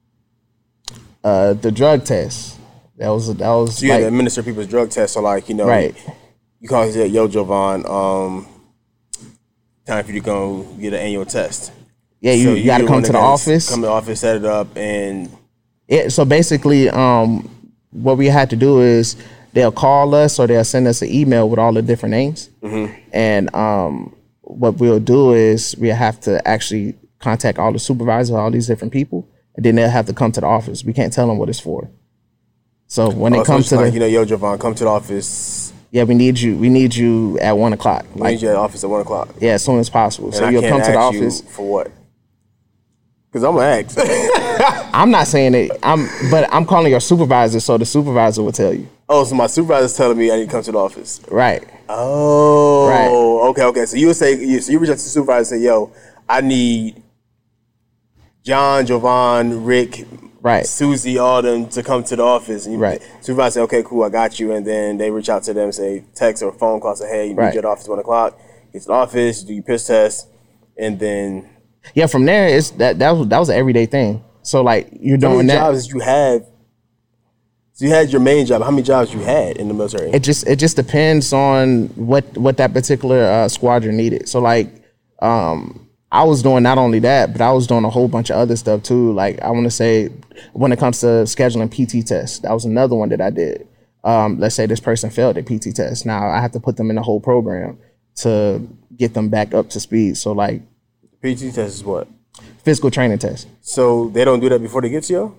[1.24, 2.55] uh, the drug test
[2.96, 5.14] that was that was So you had to administer people's drug tests.
[5.14, 5.94] So like you know, right
[6.60, 8.46] you call and say, "Yo, Jovan, um,
[9.86, 11.72] time for you to go get an annual test."
[12.20, 14.36] yeah you, So you got to come to the office Come to the office, set
[14.36, 15.30] it up, and
[15.88, 17.48] Yeah, so basically, um,
[17.90, 19.16] what we had to do is
[19.52, 22.50] they'll call us or they'll send us an email with all the different names,
[23.12, 28.50] and um, what we'll do is we have to actually contact all the supervisors, all
[28.50, 30.84] these different people, and then they'll have to come to the office.
[30.84, 31.90] We can't tell them what it's for.
[32.88, 34.84] So when oh, it so comes to like the you know, "Yo, Jovan, come to
[34.84, 36.56] the office." yeah, we need you.
[36.56, 38.04] We need you at one o'clock.
[38.16, 39.28] I Like need you at the office at one o'clock.
[39.40, 40.28] yeah, as soon as possible.
[40.28, 41.40] And so I you'll come to the office.
[41.40, 41.90] for what?
[43.30, 44.90] Because I'm gonna ask.
[44.94, 45.70] I'm not saying it.
[45.82, 48.88] I'm, but I'm calling your supervisor, so the supervisor will tell you.
[49.08, 51.20] oh, so my supervisor's telling me I need to come to the office.
[51.30, 51.62] Right.
[51.88, 53.10] Oh, Right.
[53.50, 53.86] Okay, okay.
[53.86, 55.92] So you would say, you, so you reach out to the supervisor and say, "Yo,
[56.28, 57.02] I need
[58.46, 60.06] John, Jovan, Rick,
[60.40, 60.64] Right.
[60.64, 63.02] Susie, all them to come to the office." And you, Right.
[63.20, 66.04] Supervisor say, "Okay, cool, I got you." And then they reach out to them, say,
[66.14, 67.46] text or phone call, say, "Hey, you Right.
[67.48, 68.38] need you at the office at one o'clock."
[68.72, 70.28] Get to the office, do your piss test,
[70.78, 71.46] and then
[71.94, 74.22] Yeah, from there it's that that was that was an everyday thing.
[74.42, 75.58] So like you're how doing many that.
[75.58, 76.42] jobs did you have?
[77.72, 78.62] So you had your main job.
[78.62, 80.10] How many jobs you had in the military?
[80.12, 84.28] It just it just depends on what what that particular uh, squadron needed.
[84.28, 84.68] So like
[85.20, 88.36] um I was doing not only that, but I was doing a whole bunch of
[88.36, 89.12] other stuff too.
[89.12, 90.08] Like I want to say
[90.52, 93.66] when it comes to scheduling PT tests, that was another one that I did.
[94.04, 96.06] Um, let's say this person failed a PT test.
[96.06, 97.78] Now I have to put them in the whole program
[98.16, 98.66] to
[98.96, 100.16] get them back up to speed.
[100.16, 100.62] So like
[101.22, 102.08] PT test is what?
[102.66, 103.46] physical training test.
[103.60, 105.38] So they don't do that before they get to you.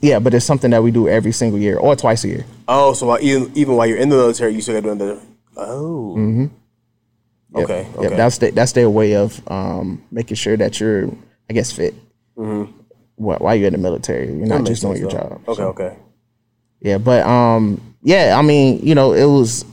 [0.00, 2.46] Yeah, but it's something that we do every single year or twice a year.
[2.68, 5.04] Oh, so while, even even while you're in the military, you still got to do
[5.04, 5.20] another.
[5.56, 6.14] Oh.
[6.16, 6.46] Mm-hmm.
[7.54, 7.64] Yep.
[7.64, 7.88] Okay.
[8.02, 11.08] Yep, that's the, that's their way of um, making sure that you're,
[11.48, 11.94] I guess, fit.
[12.34, 14.26] why, why you in the military.
[14.26, 15.40] You're not just doing your job.
[15.48, 15.96] Okay, So, okay.
[16.80, 19.64] Yeah, but um, yeah, I mean, you know, it was.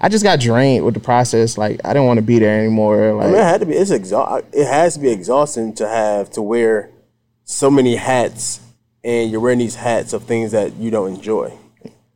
[0.00, 1.56] I just got drained with the process.
[1.56, 3.20] Like I didn't want to be there anymore.
[3.22, 3.74] I mean, it had to be.
[3.74, 4.44] It's exhaust.
[4.52, 6.90] It has to be exhausting to have to wear
[7.44, 8.60] so many hats,
[9.02, 11.58] and you're wearing these hats of things that you don't enjoy.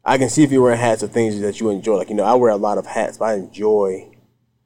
[0.04, 1.96] I can see if you're wearing hats of things that you enjoy.
[1.96, 4.08] Like you know, I wear a lot of hats, but I enjoy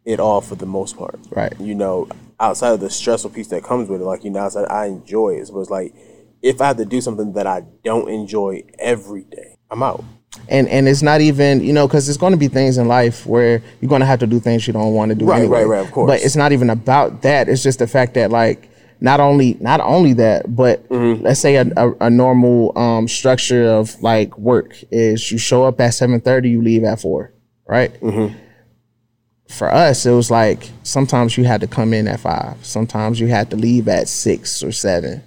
[0.05, 1.19] it all for the most part.
[1.31, 1.53] Right.
[1.61, 2.09] You know,
[2.41, 5.37] outside of the stressful piece that comes with it, like you know, outside I enjoy
[5.37, 5.47] it.
[5.47, 5.95] So it's like
[6.43, 10.03] if I have to do something that I don't enjoy every day, I'm out.
[10.49, 13.27] and and it's not even you know because there's going to be things in life
[13.27, 15.59] where you're going to have to do things you don't want to do Right, anyway.
[15.61, 16.11] right, right, of course.
[16.11, 18.69] but it's not even about that it's just the fact that like
[19.01, 21.23] not only not only that but Mm-hmm.
[21.23, 25.79] let's say a, a, a normal um, structure of like work is you show up
[25.81, 27.31] at 7.30 you leave at 4
[27.67, 28.35] right Mm-hmm.
[29.53, 33.29] For us it was like sometimes you had to come in at 5 sometimes you
[33.29, 35.23] had to leave at 6 or 7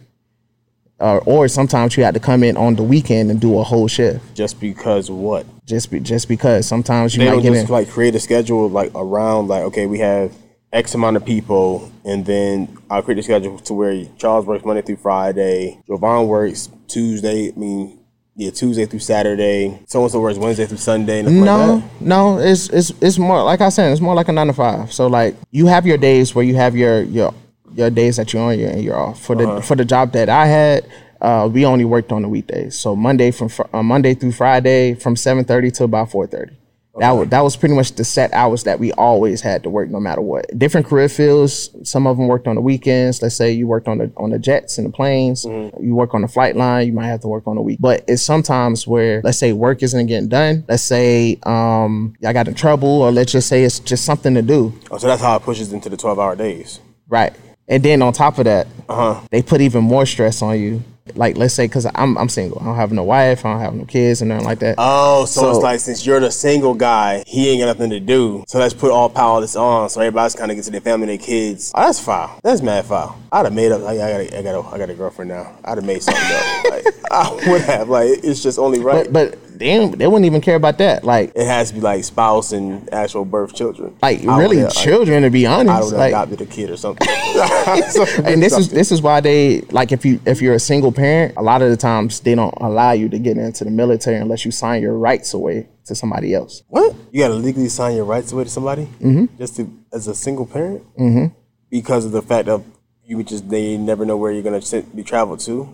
[0.99, 3.89] or, or sometimes you had to come in on the weekend and do a whole
[3.89, 4.33] shift.
[4.33, 5.45] Just because what?
[5.65, 6.67] just be, just because.
[6.67, 7.71] Sometimes you they might get just in.
[7.71, 10.33] like create a schedule like around like okay we have
[10.71, 14.81] X amount of people and then I'll create a schedule to where Charles works Monday
[14.81, 17.99] through Friday, Jovan works Tuesday, I mean
[18.35, 21.21] yeah Tuesday through Saturday, so and so works Wednesday through Sunday.
[21.21, 24.47] No, like no, it's it's it's more like I said, it's more like a nine
[24.47, 24.93] to five.
[24.93, 27.33] So like you have your days where you have your your
[27.73, 29.21] your days that you're on your and you're off.
[29.21, 30.87] For the for the job that I had,
[31.21, 32.77] uh, we only worked on the weekdays.
[32.77, 36.55] So Monday from fr- uh, Monday through Friday from seven thirty to about four thirty.
[36.97, 39.89] That was that was pretty much the set hours that we always had to work,
[39.89, 40.45] no matter what.
[40.57, 41.69] Different career fields.
[41.83, 43.21] Some of them worked on the weekends.
[43.21, 45.43] Let's say you worked on the on the jets and the planes.
[45.43, 46.87] You work on the flight line.
[46.87, 47.79] You might have to work on the week.
[47.81, 50.63] But it's sometimes where let's say work isn't getting done.
[50.69, 54.41] Let's say um I got in trouble, or let's just say it's just something to
[54.41, 54.73] do.
[54.89, 56.79] Oh, so that's how it pushes into the twelve hour days.
[57.09, 57.33] Right.
[57.67, 59.21] And then on top of that, Uh-huh.
[59.31, 60.83] they put even more stress on you.
[61.13, 63.75] Like let's say, because I'm I'm single, I don't have no wife, I don't have
[63.75, 64.75] no kids, and nothing like that.
[64.79, 67.99] Oh, so, So- it's like since you're the single guy, he ain't got nothing to
[67.99, 68.43] do.
[68.47, 69.89] So let's put all power this on.
[69.91, 71.71] So everybody's kind of get to their family and their kids.
[71.75, 72.39] Oh, that's foul.
[72.43, 73.19] That's mad foul.
[73.31, 73.81] I'd have made up.
[73.81, 75.55] Like, I got, a, I got, a, I got a girlfriend now.
[75.63, 76.71] I'd have made something up.
[76.71, 77.87] Like I would have.
[77.87, 79.11] Like it's just only right.
[79.11, 81.03] but but they they wouldn't even care about that.
[81.03, 83.95] Like it has to be like spouse and actual birth children.
[84.01, 85.69] like really would've- children to be honest.
[85.69, 87.07] I would have Like adopted a kid or something.
[88.25, 91.35] and this is this is why they like if you if you're a single parent,
[91.37, 94.45] a lot of the times they don't allow you to get into the military unless
[94.45, 96.63] you sign your rights away to somebody else.
[96.67, 96.95] what?
[97.11, 99.25] You got to legally sign your rights away to somebody mm-hmm.
[99.37, 101.27] just to, as a single parent mm-hmm.
[101.69, 102.65] because of the fact of
[103.05, 104.61] you would just they never know where you're gonna
[104.95, 105.69] be traveled to.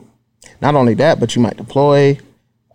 [0.59, 2.19] Not only that, but you might deploy.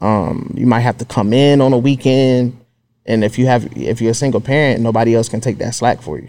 [0.01, 2.59] Um, you might have to come in on a weekend,
[3.07, 6.03] and if you have if you're a single parent, nobody else can take that slack
[6.03, 6.29] for you.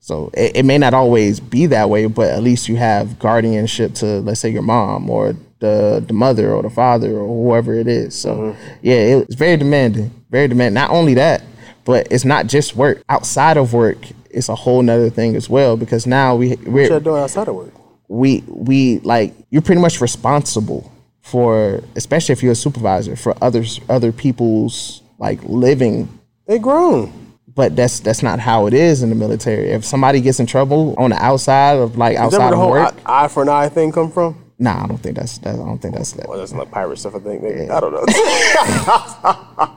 [0.00, 3.94] So it, it may not always be that way, but at least you have guardianship
[3.96, 7.86] to let's say your mom or the the mother or the father or whoever it
[7.86, 8.14] is.
[8.14, 10.74] So yeah, it's very demanding, very demanding.
[10.74, 11.42] Not only that,
[11.84, 13.02] but it's not just work.
[13.08, 13.98] Outside of work,
[14.30, 17.54] it's a whole nother thing as well because now we we're you're doing outside of
[17.54, 17.74] work?
[18.08, 20.90] we we like you're pretty much responsible
[21.30, 26.08] for especially if you're a supervisor for others other people's like living
[26.46, 27.12] They grown.
[27.54, 30.94] but that's that's not how it is in the military if somebody gets in trouble
[30.98, 33.28] on the outside of like Is that where outside the of whole work eye, eye
[33.28, 34.34] for an eye thing come from?
[34.58, 36.98] nah i don't think that's that i don't think that's that Well, that's like pirate
[36.98, 37.14] stuff.
[37.14, 37.42] I think.
[37.42, 37.70] Maybe.
[37.70, 38.04] I don't know.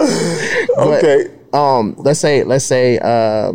[0.78, 1.26] okay.
[1.52, 3.52] um let's say let's say uh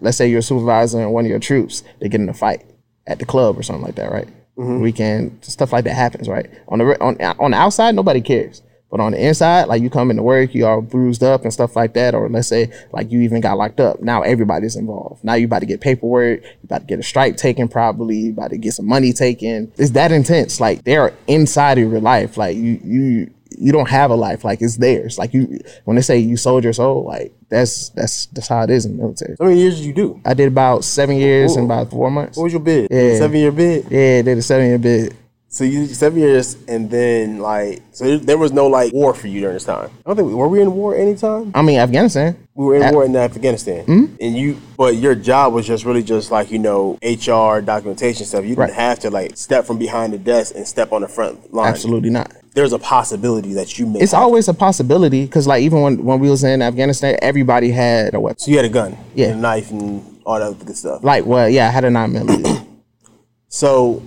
[0.00, 2.64] let's say you're a supervisor and one of your troops they get in a fight
[3.06, 4.80] at the club or something like that right Mm-hmm.
[4.80, 6.50] weekend stuff like that happens right?
[6.68, 8.62] On the on, on the outside nobody cares.
[8.90, 11.74] But on the inside like you come into work you all bruised up and stuff
[11.74, 14.02] like that or let's say like you even got locked up.
[14.02, 15.24] Now everybody's involved.
[15.24, 18.32] Now you about to get paperwork you about to get a strike taken probably you
[18.32, 19.72] about to get some money taken.
[19.78, 20.60] It's that intense.
[20.60, 22.36] Like they're inside of your life.
[22.36, 26.02] Like you you you don't have a life like it's theirs like you when they
[26.02, 29.36] say you sold your soul like that's that's that's how it is in the military
[29.38, 30.20] How many years did you do?
[30.24, 32.88] i did about seven years and about four months What was your bid?
[32.90, 33.16] Yeah.
[33.18, 33.84] Seven year bid.
[33.90, 35.16] yeah did a seven year bid
[35.52, 39.40] So you seven years, and then like, so there- was no like war for you
[39.40, 39.90] during this time.
[40.00, 41.52] I don't think were we in war anytime.
[41.54, 44.04] i mean afghanistan We were in war in Afghanistan, Hmm.
[44.18, 48.44] and you, but your job was just really just like you know HR documentation stuff.
[48.48, 48.86] You didn't Right.
[48.88, 51.68] have to like step from behind the desk and step on the front line.
[51.68, 54.00] absolutely not There's a possibility that you may.
[54.00, 57.70] it's have- always a possibility because like even when, when we was in afghanistan everybody
[57.70, 59.28] had a weapon So you had a gun, Yeah.
[59.28, 61.02] and a knife, and all that good stuff.
[61.02, 62.62] like well yeah i had a nine millimeter
[63.48, 64.02] So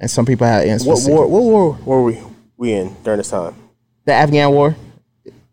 [0.00, 1.26] and some people had what war?
[1.26, 2.20] What war were we
[2.56, 3.54] we in during this time?
[4.04, 4.74] the afghan war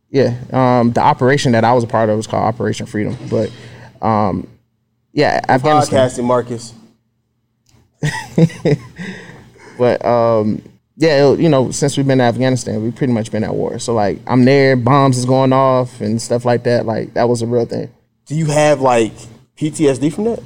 [0.09, 3.49] yeah um the operation that i was a part of was called operation freedom but
[4.01, 4.47] um
[5.13, 6.73] yeah afghanistan Podcasting, Marcus.
[9.77, 10.61] But um,
[11.01, 13.79] yeah, it- you know, since we've been in Afghanistan, we've pretty much been at war.
[13.79, 16.85] So like, I'm there, bombs is going off and stuff like that.
[16.85, 17.89] Like that was a real thing.
[18.27, 19.11] Do you have like
[19.57, 20.43] PTSD from that?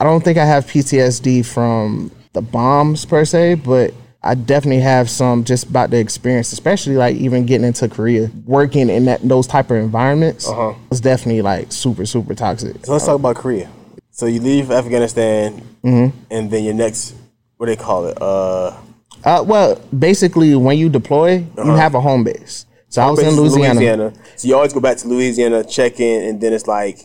[0.00, 3.92] I don't think I have PTSD from the bombs per se, but
[4.22, 8.88] I definitely have some just about the experience, especially like even getting into Korea, working
[8.88, 10.74] in that those type of environments Uh-huh.
[10.90, 12.86] was definitely like super super toxic.
[12.86, 13.68] So let's talk about Korea.
[14.12, 16.16] So you leave Afghanistan, Mm-hmm.
[16.30, 17.14] and then your next,
[17.56, 18.16] what do they call it?
[18.20, 18.76] Uh,
[19.24, 22.66] Uh, well, basically, when you deploy, you have a home base.
[22.88, 24.12] So I was in is Louisiana.
[24.36, 26.98] So you always go back to Louisiana, check in, and then it's like,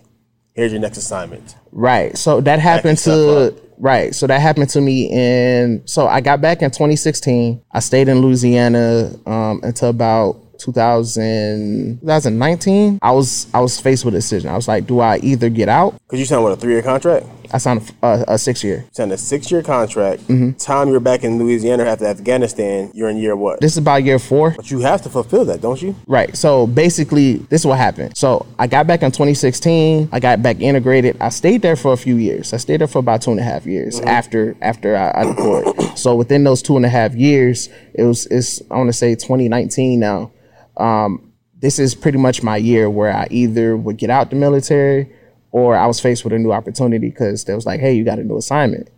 [0.53, 1.55] here's your next assignment.
[1.71, 2.17] Right.
[2.17, 4.15] So that happened to right.
[4.15, 7.61] So that happened to me in so I got back in 2016.
[7.71, 12.99] I stayed in Louisiana um, until about 2000, 2019.
[13.01, 14.49] I was I was faced with a decision.
[14.49, 15.93] I was like, do I either get out?
[16.07, 17.27] Because you signed what a three year contract.
[17.51, 18.85] I signed a, a, a six year.
[18.91, 20.21] Signed a six year contract.
[20.27, 20.51] Mm-hmm.
[20.53, 23.61] Time you're back in Louisiana after Afghanistan, you're in year what?
[23.61, 24.51] This is about year four.
[24.51, 25.95] but you have to fulfill that, don't you?
[26.07, 26.35] Right.
[26.35, 28.17] So basically, this is what happened.
[28.17, 30.09] So I got back in 2016.
[30.11, 31.17] I got back integrated.
[31.19, 32.53] I stayed there for a few years.
[32.53, 35.97] I stayed there for about two and a half years after after I, I deployed.
[35.97, 39.15] so within those two and a half years, it was it's I want to say
[39.15, 40.31] 2019 now.
[40.77, 45.14] Um, this is pretty much my year where I either would get out the military
[45.55, 48.19] or I was faced with a new opportunity because they was like, hey, you got
[48.19, 48.89] a new assignment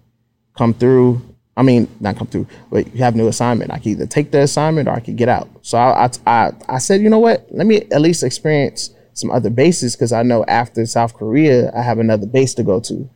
[0.58, 1.22] come through.
[1.56, 3.72] I mean, not come through, but you have a new assignment.
[3.72, 5.48] I can either take the assignment or I could get out.
[5.62, 7.46] So I, I, I, I said, you know what?
[7.52, 11.84] Let me at least experience some other bases because I know after South Korea, I
[11.84, 13.08] have another base to go to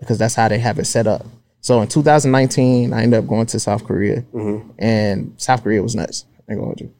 [0.00, 1.24] because that's how they have it set up.
[1.60, 4.24] So in 2019, I ended up going to South Korea,
[4.80, 6.24] and South Korea was nuts.
[6.48, 6.92] I ain't gonna hold you.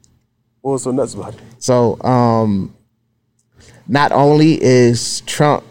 [0.61, 1.41] What was so nuts about it?
[1.59, 2.73] So um,
[3.89, 5.65] not only is Trump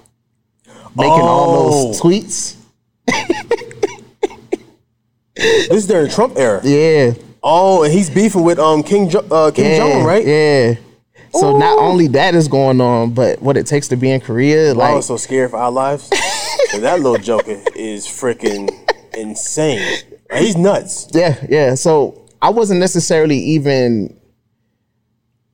[0.96, 2.56] making all those tweets,
[5.36, 6.60] This is during Trump era.
[6.64, 7.12] yeah,
[7.42, 10.26] Oh, and he's beefing with um King jo- uh, Kim yeah, Jong, right?
[10.26, 10.74] Yeah.
[11.32, 14.70] So not only that is going on, but what it takes to be in Korea,
[14.70, 16.10] I like was so scared for our lives.
[16.80, 18.68] that little joker is freaking
[19.16, 19.98] insane.
[20.36, 21.08] He's nuts.
[21.14, 21.74] yeah, yeah.
[21.76, 24.14] So I wasn't necessarily even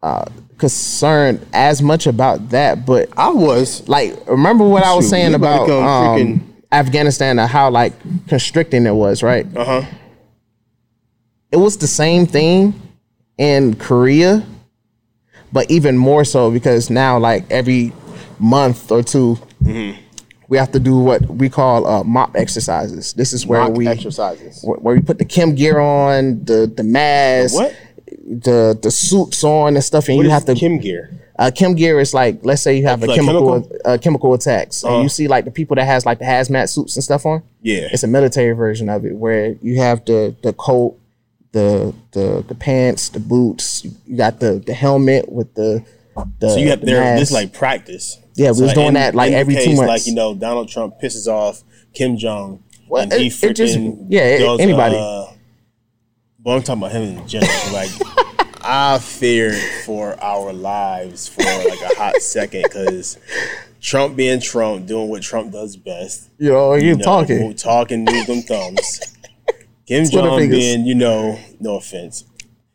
[0.06, 0.24] uh,
[0.58, 3.86] concerned as much about that, but I was.
[3.88, 5.78] like remember what I was Shoot, saying we about um,
[6.18, 6.40] freaking-
[6.72, 7.92] Afghanistan and how like
[8.28, 9.46] constricting it was, right?
[9.56, 9.82] Uh huh.
[11.52, 12.74] It was the same thing
[13.38, 14.44] in Korea,
[15.52, 17.92] but even more so because now like every
[18.38, 19.98] month or 2 Mm-hmm.
[20.48, 23.14] we have to do what we call uh, MOPP exercises.
[23.14, 24.60] This is where Mock we exercises.
[24.62, 27.74] where where we put the chem gear on, the the mask, What?
[28.28, 31.10] The the suits on and stuff, and What you have to Kim gear?
[31.38, 33.78] uh, Kim gear is like, let's say you have a Like chemical chemical?
[33.84, 35.02] uh, chemical attacks, and Uh-huh.
[35.02, 37.42] you see like the people that has like the hazmat suits and stuff on.
[37.62, 37.88] Yeah.
[37.92, 40.98] It's a military version of it where you have the the coat,
[41.52, 43.84] the the the pants, the boots.
[44.06, 45.84] You got the the helmet with the
[46.40, 46.50] the.
[46.50, 47.00] So you have the there.
[47.18, 47.22] This mask.
[47.30, 48.18] is like practice.
[48.34, 49.88] Yeah, we So was doing in- that, like, every two case, months.
[49.88, 51.62] Like you know, Donald Trump pisses off
[51.94, 54.96] Kim Jong, Well, and he it- it just- yeah, it- does, anybody.
[54.98, 55.26] Uh,
[56.46, 57.50] well, I'm talking about him in general.
[57.72, 57.90] like
[58.62, 63.18] I feared for our lives for like a hot second because
[63.80, 66.30] Trump being Trump, doing what Trump does best.
[66.38, 67.54] you know you're you know, talking.
[67.56, 69.00] talking, move them thumbs.
[69.86, 72.24] Kim Twitter Jong being, you know, no offense,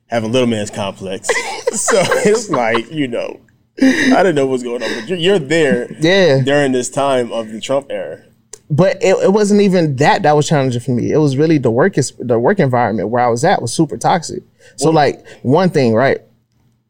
[0.07, 1.27] have a little man's complex.
[1.71, 3.39] so it's like, you know,
[3.81, 6.41] I didn't know what's going on, but you're, you're there Yeah.
[6.41, 8.23] during this time of the Trump era.
[8.71, 11.11] But it, it wasn't even that that was challenging for me.
[11.11, 13.97] It was really the work is the work environment where I was at was super
[13.97, 14.41] toxic.
[14.77, 16.19] So like one thing, right?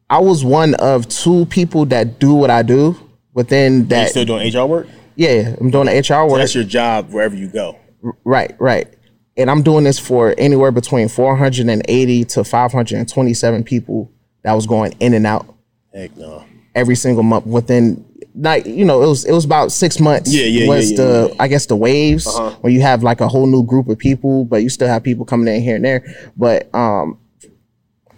[0.08, 2.96] I was one of two people that do what I do
[3.34, 4.10] within You that.
[4.10, 4.86] still doing HR work?
[5.16, 6.38] yeah, I'm doing the HR work.
[6.38, 7.76] That's your job wherever you go.
[8.24, 8.88] Right, right.
[9.36, 14.10] And I'm doing this for anywhere between 480 to 527 people
[14.42, 15.46] that was going in and out
[15.94, 16.44] Heck no.
[16.74, 18.04] every single month within
[18.34, 21.04] like you know it was it was about six months Yeah, yeah, was yeah, yeah,
[21.04, 21.34] the yeah.
[21.42, 22.26] i guess the waves
[22.62, 25.24] where you have like a whole new group of people but you still have people
[25.26, 27.18] coming in here and there but um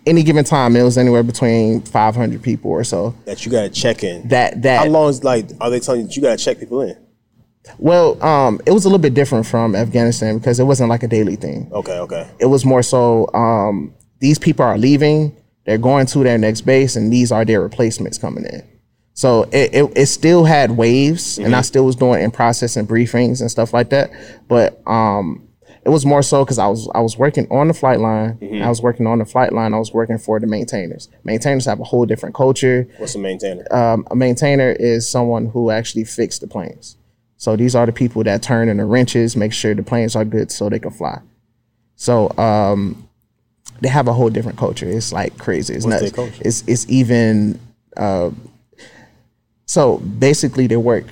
[0.06, 3.70] any given time it was anywhere between 500 people or so That you got to
[3.70, 4.28] check in.
[4.28, 6.58] that that How long is like, are they telling you that you got to check
[6.60, 6.96] people in?
[7.78, 11.08] well um it was a little bit different from afghanistan because it wasn't like a
[11.08, 12.28] daily thing Okay, okay.
[12.38, 15.34] it was more so um, these people are leaving,
[15.64, 18.62] they're going to their next base, and these are their replacements coming in.
[19.16, 22.88] So it, it, it still had waves, and I still was doing in process and
[22.88, 24.10] briefings and stuff like that.
[24.48, 25.48] But um,
[25.84, 28.38] it was more so because I was I was working on the flight line.
[28.60, 29.72] I was working on the flight line.
[29.72, 31.08] I was working for the maintainers.
[31.22, 33.64] Maintainers have a whole different culture What's a maintainer?
[33.72, 36.96] um, a maintainer is someone who actually fixed the planes.
[37.36, 40.24] So these are the people that turn in the wrenches, make sure the planes are
[40.24, 41.20] good so they can fly.
[41.94, 43.08] So um,
[43.80, 44.88] they have a whole different culture.
[44.88, 45.74] It's like crazy.
[45.74, 46.16] It's What's nuts.
[46.40, 47.60] It's it's even.
[47.96, 48.30] Uh,
[49.66, 51.04] so basically, they work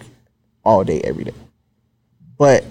[0.64, 1.34] all day every day,
[2.38, 2.64] but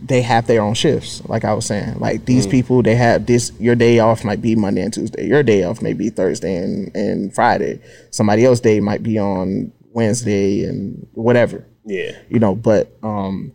[0.00, 1.22] they have their own shifts.
[1.26, 3.52] Like I was saying, like these people, they have this.
[3.58, 5.26] Your day off might be Monday and Tuesday.
[5.26, 7.80] Your day off may be Thursday and, and Friday.
[8.10, 12.12] Somebody else day might be on Wednesday and whatever Yeah.
[12.28, 13.52] you know, but um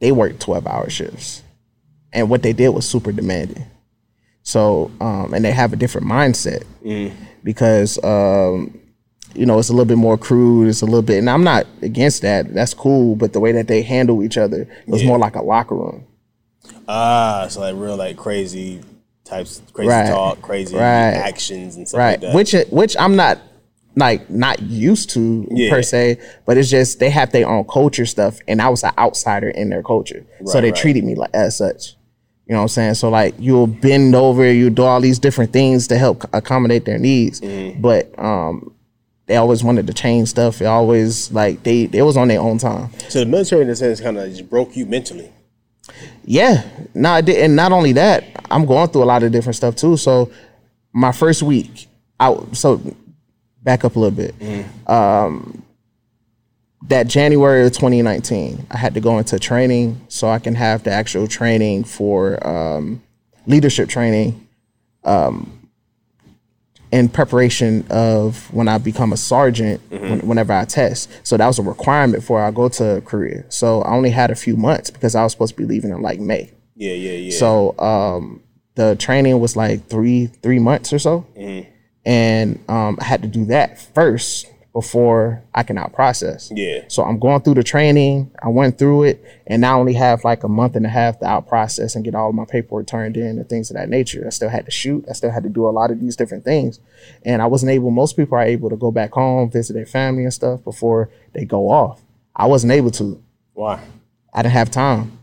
[0.00, 1.42] they work 12 hour shifts.
[2.12, 3.66] And what they did was super demanding.
[4.42, 6.64] So, um, and they have a different mindset
[7.44, 8.79] because, um,
[9.34, 10.68] you know, it's a little bit more crude.
[10.68, 12.52] It's a little bit, and I'm not against that.
[12.54, 13.14] That's cool.
[13.16, 15.08] But the way that they handle each other it was Yeah.
[15.08, 16.04] more like a locker room.
[16.88, 18.80] Ah, so like real like crazy
[19.24, 20.08] types, crazy Right.
[20.10, 21.12] talk, crazy Right.
[21.14, 22.34] actions and stuff right like that.
[22.34, 23.38] which which i'm not
[23.96, 25.70] like not used to Yeah.
[25.70, 28.90] per se but it's just they have their own culture stuff and i was an
[28.98, 30.80] outsider in their culture so they right.
[30.80, 31.96] treated me like as such
[32.46, 35.52] you know what i'm saying so like you'll bend over you do all these different
[35.52, 37.80] things to help accommodate their needs Mm-hmm.
[37.80, 38.72] but um
[39.30, 42.58] they always wanted to change stuff they always like they they was on their own
[42.58, 45.30] time so the military in a sense kind of just broke you mentally.
[46.24, 49.56] Yeah, no, I did, and not only that, I'm going through a lot of different
[49.56, 49.96] stuff too.
[49.96, 50.30] So,
[50.92, 52.80] my first week, I so
[53.62, 54.34] back up a little bit.
[54.88, 55.64] Um,
[56.88, 60.90] that January of 2019, I had to go into training so I can have the
[60.90, 63.02] actual training for um,
[63.46, 64.48] leadership training.
[65.04, 65.59] Um,
[66.92, 71.08] in preparation of when I become a sergeant, when, whenever I test.
[71.22, 73.44] So that was a requirement for I go to Korea.
[73.50, 76.02] So I only had a few months because I was supposed to be leaving in
[76.02, 76.50] like May.
[76.74, 77.38] Yeah, yeah, yeah.
[77.38, 78.42] So um,
[78.74, 81.26] the training was like three three months or so,
[82.04, 86.52] and um, I had to do that first before I can out process.
[86.54, 86.84] Yeah.
[86.88, 88.30] So I'm going through the training.
[88.42, 91.26] I went through it, and I only have like a month and a half to
[91.26, 94.24] out process and get all of my paperwork turned in and things of that nature.
[94.26, 95.04] I still had to shoot.
[95.08, 96.78] I still had to do a lot of these different things,
[97.24, 97.90] and I wasn't able.
[97.90, 101.44] Most people are able to go back home, visit their family and stuff before they
[101.44, 102.00] go off.
[102.36, 103.20] I wasn't able to.
[103.54, 103.80] Why?
[104.32, 105.18] I didn't have time.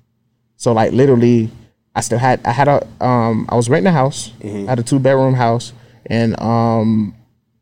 [0.58, 1.50] So like literally,
[1.96, 4.34] I still had I had a um I was renting a house.
[4.44, 5.72] I had a two bedroom house,
[6.06, 7.16] and um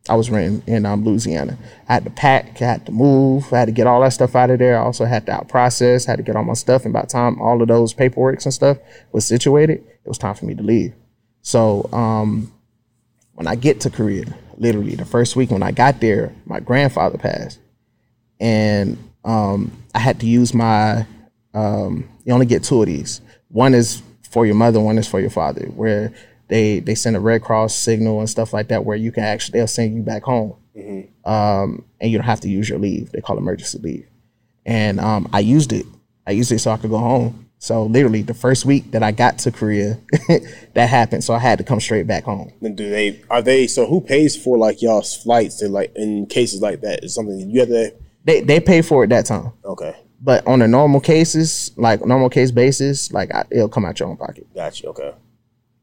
[0.08, 1.58] I was renting in um, Louisiana.
[1.90, 4.36] I had to pack, I had to move, I had to get all that stuff
[4.36, 4.78] out of there.
[4.80, 6.86] I also had to out process, had to get all my stuff.
[6.86, 8.78] And by the time all of those paperworks and stuff
[9.12, 10.94] was situated, it was time for me to leave.
[11.42, 12.52] So um
[13.34, 14.26] when I get to Korea,
[14.58, 17.60] literally the first week when I got there, my grandfather passed
[18.40, 21.06] and um, I had to use my.
[21.54, 23.22] Um, you only get two of these.
[23.50, 24.80] One is for your mother.
[24.80, 25.66] One is for your father.
[25.68, 26.14] Where
[26.48, 29.60] they they send a Red Cross signal and stuff like that, where you can actually
[29.60, 30.56] they'll send you back home,
[31.26, 33.12] um, and you don't have to use your leave.
[33.12, 34.08] They call emergency leave,
[34.66, 35.86] and um, I used it.
[36.28, 37.42] I used it so I could go home.
[37.58, 39.98] So literally, the first week that I got to Korea,
[40.74, 41.24] that happened.
[41.24, 42.52] So I had to come straight back home.
[42.62, 46.62] And do they are they so who pays for like y'all's flights like in cases
[46.62, 47.04] like that?
[47.04, 47.94] Is something you have to
[48.24, 49.52] They they pay for it that time.
[49.64, 49.96] okay.
[50.22, 54.10] But on a normal cases, like normal case basis, like I, it'll come out your
[54.10, 54.48] own pocket.
[54.56, 55.14] Gotcha, okay.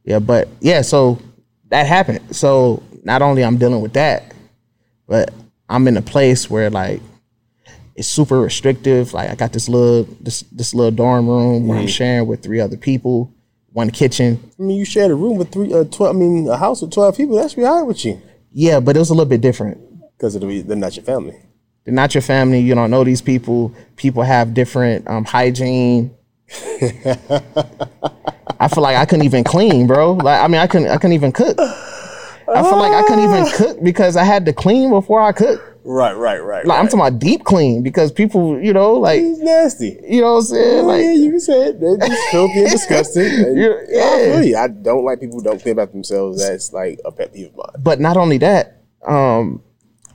[0.04, 1.20] Yeah, but yeah, so
[1.68, 2.34] that happened.
[2.34, 4.34] So not only I'm dealing with that,
[5.06, 5.32] but
[5.68, 7.00] I'm in a place where like
[7.94, 9.12] it's super restrictive.
[9.12, 12.60] Like I got this little this this little dorm room where I'm sharing with three
[12.60, 13.32] other people,
[13.72, 14.42] one kitchen.
[14.58, 16.92] I mean you shared a room with three uh twelve I mean a house with
[16.92, 18.20] twelve people, that's be alright with you.
[18.50, 19.78] Yeah, but it was a little bit different.
[20.16, 21.36] Because of the they're not your family.
[21.84, 22.60] They're not your family.
[22.60, 23.74] You don't know these people.
[23.96, 26.14] People have different um, hygiene.
[28.62, 30.12] I feel like I couldn't even clean, bro.
[30.12, 30.88] Like I mean, I couldn't.
[30.88, 31.58] I couldn't even cook.
[31.58, 35.60] I feel like I couldn't even cook because I had to clean before I cook.
[35.84, 36.64] Right, right, right.
[36.64, 36.90] Like I'm right.
[36.92, 39.98] talking about deep clean because people, you know, like He's nasty.
[40.08, 40.78] you know what I'm saying.
[40.80, 41.72] Oh, Like yeah, you can say.
[41.72, 43.24] They're just filthy and disgusting.
[43.26, 44.16] And Yeah, I yeah.
[44.32, 44.56] feel you.
[44.56, 46.38] I don't like people who don't clean about themselves.
[46.46, 47.82] That's like a pet peeve of mine.
[47.82, 48.76] but not only that,
[49.08, 49.60] um,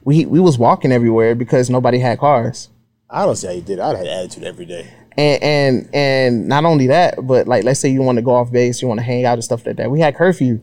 [0.05, 2.69] we we was walking everywhere because nobody had cars.
[3.09, 3.79] I don't see how you did.
[3.79, 4.87] I'd have attitude every day.
[5.17, 8.51] And and and not only that, but like let's say you want to go off
[8.51, 9.89] base, you want to hang out and stuff like that.
[9.89, 10.61] We had curfew,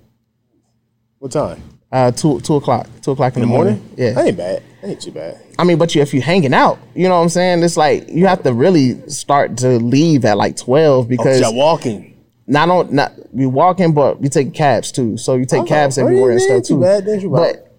[1.18, 1.60] What time?
[1.90, 3.88] uh, two two o'clock, two o'clock in, In the morning?
[3.96, 4.62] Yeah, That ain't bad.
[4.80, 5.40] That ain't too bad.
[5.58, 7.62] I mean, but you, if you're hanging out, you know what I'm saying?
[7.64, 12.16] It's like you have to really start to leave at like twelve because Y'all walking.
[12.46, 15.16] not on not you walking, but you take cabs too.
[15.16, 15.68] So you take Okay.
[15.70, 17.54] cabs Oh, everywhere and stuff too bad, ain't too bad.
[17.56, 17.76] But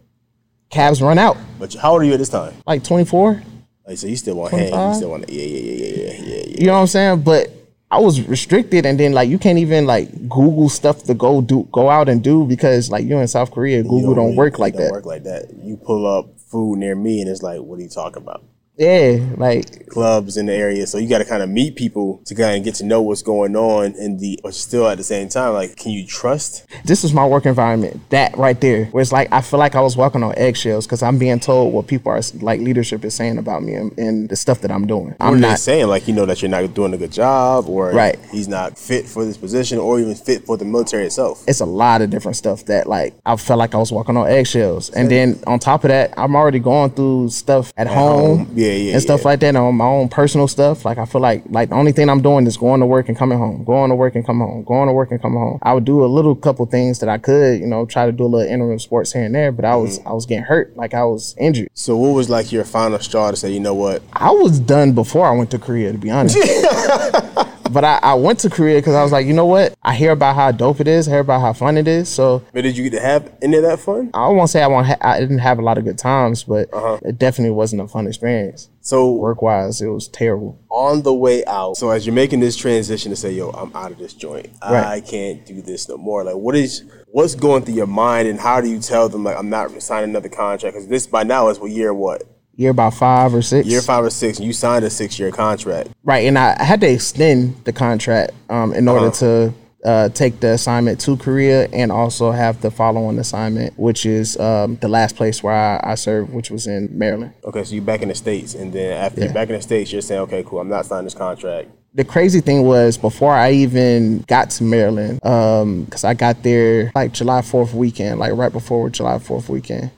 [0.69, 2.53] cabs run out But how old are you at this time?
[2.67, 3.41] like 24.
[3.87, 4.89] Like, so you still want hang.
[4.89, 6.59] You still want yeah, yeah, yeah, yeah, yeah, yeah, yeah.
[6.59, 7.21] You know what I'm saying?
[7.21, 7.51] But
[7.91, 11.67] I was restricted, and then like you can't even like Google stuff to go do
[11.71, 14.73] go out and do because like you're in South Korea, Google You don't, work like
[14.73, 14.91] don't that.
[14.91, 15.53] work like that.
[15.61, 18.43] You pull up food near me and it's like, what are you talking about?
[18.77, 20.85] Yeah, like clubs in the area.
[20.87, 23.21] So you got to kind of meet people to kind of get to know what's
[23.21, 26.65] going on in the, but still at the same time, like, can you trust?
[26.83, 28.01] this is my work environment.
[28.09, 31.01] That right there, where it's like I feel like I was walking on eggshells because
[31.01, 34.35] I'm being told what people are like leadership is saying about me and, and the
[34.35, 35.15] stuff that I'm doing.
[35.19, 35.59] I'm not.
[35.59, 35.87] saying?
[35.87, 38.19] Like, you know that you're not doing a good job, or Right.
[38.31, 41.43] he's not fit for this position, or even fit for the military itself.
[41.47, 44.27] It's a lot of different stuff that like I felt like I was walking on
[44.27, 48.51] eggshells, and then on top of that, I'm already going through stuff at, home, home.
[48.55, 49.27] Yeah, yeah, and stuff yeah.
[49.27, 50.85] like that on my own personal stuff.
[50.85, 53.17] Like I feel like like the only thing I'm doing is going to work and
[53.17, 55.59] coming home, going to work and coming home, going to work and coming home.
[55.61, 58.25] I would do a little couple things that I could, you know, try to do
[58.25, 60.07] a little interim sports here and there, but I was Mm-hmm.
[60.07, 61.69] I was getting hurt, like I was injured.
[61.73, 64.01] So, what was like your final straw to say, you know what?
[64.13, 66.37] I was done before I went to Korea, to be honest.
[67.71, 69.73] but I, I went to Korea because I was like, you know what?
[69.83, 72.09] I hear about how dope it is, I hear about how fun it is.
[72.09, 74.11] So But did you get to have any of that fun?
[74.13, 74.87] I won't say I won't.
[74.87, 76.99] Ha- I didn't have a lot of good times, but Uh-huh.
[77.03, 78.69] it definitely wasn't a fun experience.
[78.81, 80.59] So, Work wise, it was terrible.
[80.69, 83.91] on the way out, so as you're making this transition to say, yo, I'm out
[83.91, 86.23] of this joint, I can't do this no more.
[86.23, 89.37] Like, what is what's going through your mind, and how do you tell them like
[89.37, 90.75] I'm not signing another contract?
[90.75, 92.23] Because this by now is what year what
[92.57, 93.67] Year about five or six.
[93.67, 95.89] year five or six, and you signed a six year contract.
[96.03, 99.19] Right, and I, had to extend the contract um, in order Uh-huh.
[99.19, 99.53] to
[99.83, 104.77] uh, take the assignment to Korea and also have the following assignment, which is um,
[104.77, 107.33] the last place where I, I served, which was in Maryland.
[107.43, 109.91] Okay, so you're back in the states, and then after you're back in the states,
[109.91, 111.69] you're saying, okay, cool, I'm not signing this contract.
[111.93, 117.11] the crazy thing was before I even got to Maryland, because I got there like
[117.13, 119.91] July 4th weekend, like right before July 4th weekend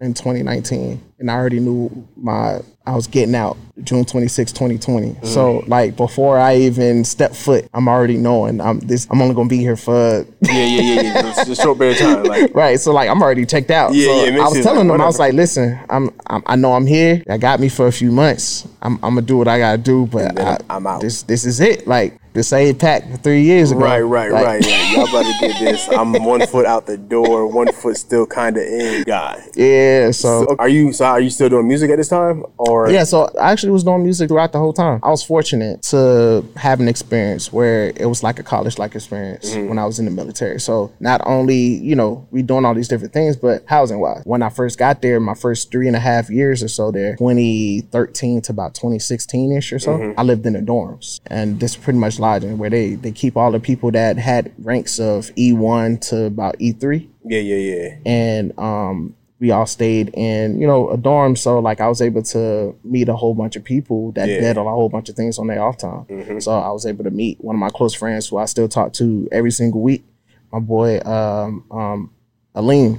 [0.00, 1.00] in 2019.
[1.18, 5.16] And I already knew my, I was getting out June 26, 2020.
[5.22, 9.48] So like before I even step foot, I'm already knowing I'm this, I'm only gonna
[9.48, 11.44] be here for, Yeah, yeah, yeah, yeah.
[11.44, 12.54] Just short period of time, like.
[12.54, 12.80] right.
[12.80, 13.92] So like I'm already checked out.
[13.92, 16.56] Yeah, so yeah, I was telling like, them, I was like, listen, I'm, I'm, I
[16.56, 17.22] know I'm here.
[17.28, 18.66] I got me for a few months.
[18.80, 21.02] I'm, I'm gonna do what I gotta do, but I, I'm out.
[21.02, 21.86] This, this is it.
[21.86, 23.80] Like the same pack three years ago.
[23.80, 24.66] Right, right, Like, right.
[24.66, 25.88] Yeah, y'all about to get this.
[25.88, 29.02] I'm one foot out the door, one foot still kind of in.
[29.02, 29.44] Guy.
[29.58, 30.12] Yeah.
[30.12, 30.92] So, So are you?
[30.92, 33.04] So are you still doing music at this time, or yeah.
[33.04, 35.00] So I actually was doing music throughout the whole time.
[35.02, 39.50] I was fortunate to have an experience where it was like a college like experience
[39.50, 39.68] Mm-hmm.
[39.68, 40.60] when I was in the military.
[40.60, 44.42] So not only you know we doing all these different things, but housing wise, when
[44.42, 48.42] I first got there, my first three and a half years or so there, 2013
[48.42, 50.20] to about 2016 ish or so, Mm-hmm.
[50.20, 53.36] I lived in the dorms, and this is pretty much lodging where they they keep
[53.36, 57.96] all the people that had ranks of E1 to about E E3 Yeah, yeah, yeah.
[58.06, 62.22] and um we all stayed in you know a dorm so like i was able
[62.22, 64.40] to meet a whole bunch of people that Yeah.
[64.40, 67.10] did a whole bunch of things on their off time so i was able to
[67.10, 70.04] meet one of my close friends who i still talk to every single week
[70.52, 72.10] my boy um um
[72.56, 72.98] Aleem,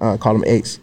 [0.00, 0.78] uh call him ace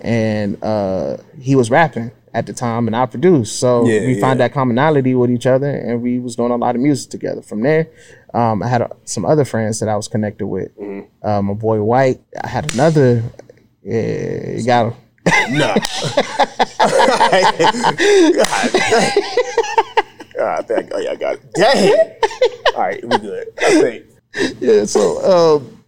[0.00, 3.58] and uh he was rapping at the time and I produced.
[3.58, 4.46] So Yeah, we found yeah.
[4.46, 7.42] that commonality with each other and we was doing a lot of music together.
[7.42, 7.88] From there,
[8.32, 10.70] um, I had uh some other friends that I was connected with.
[10.78, 11.26] Mm-hmm.
[11.26, 12.20] Uh, my boy White.
[12.42, 13.24] I had another.
[13.82, 14.94] Yeah, you got him.
[15.50, 15.74] Nah.
[20.36, 21.52] God, thank, oh yeah, I got it.
[21.54, 21.92] Dang.
[22.74, 23.48] All right, we good.
[23.58, 24.06] I think.
[24.60, 24.84] Yeah.
[24.84, 25.79] So, um,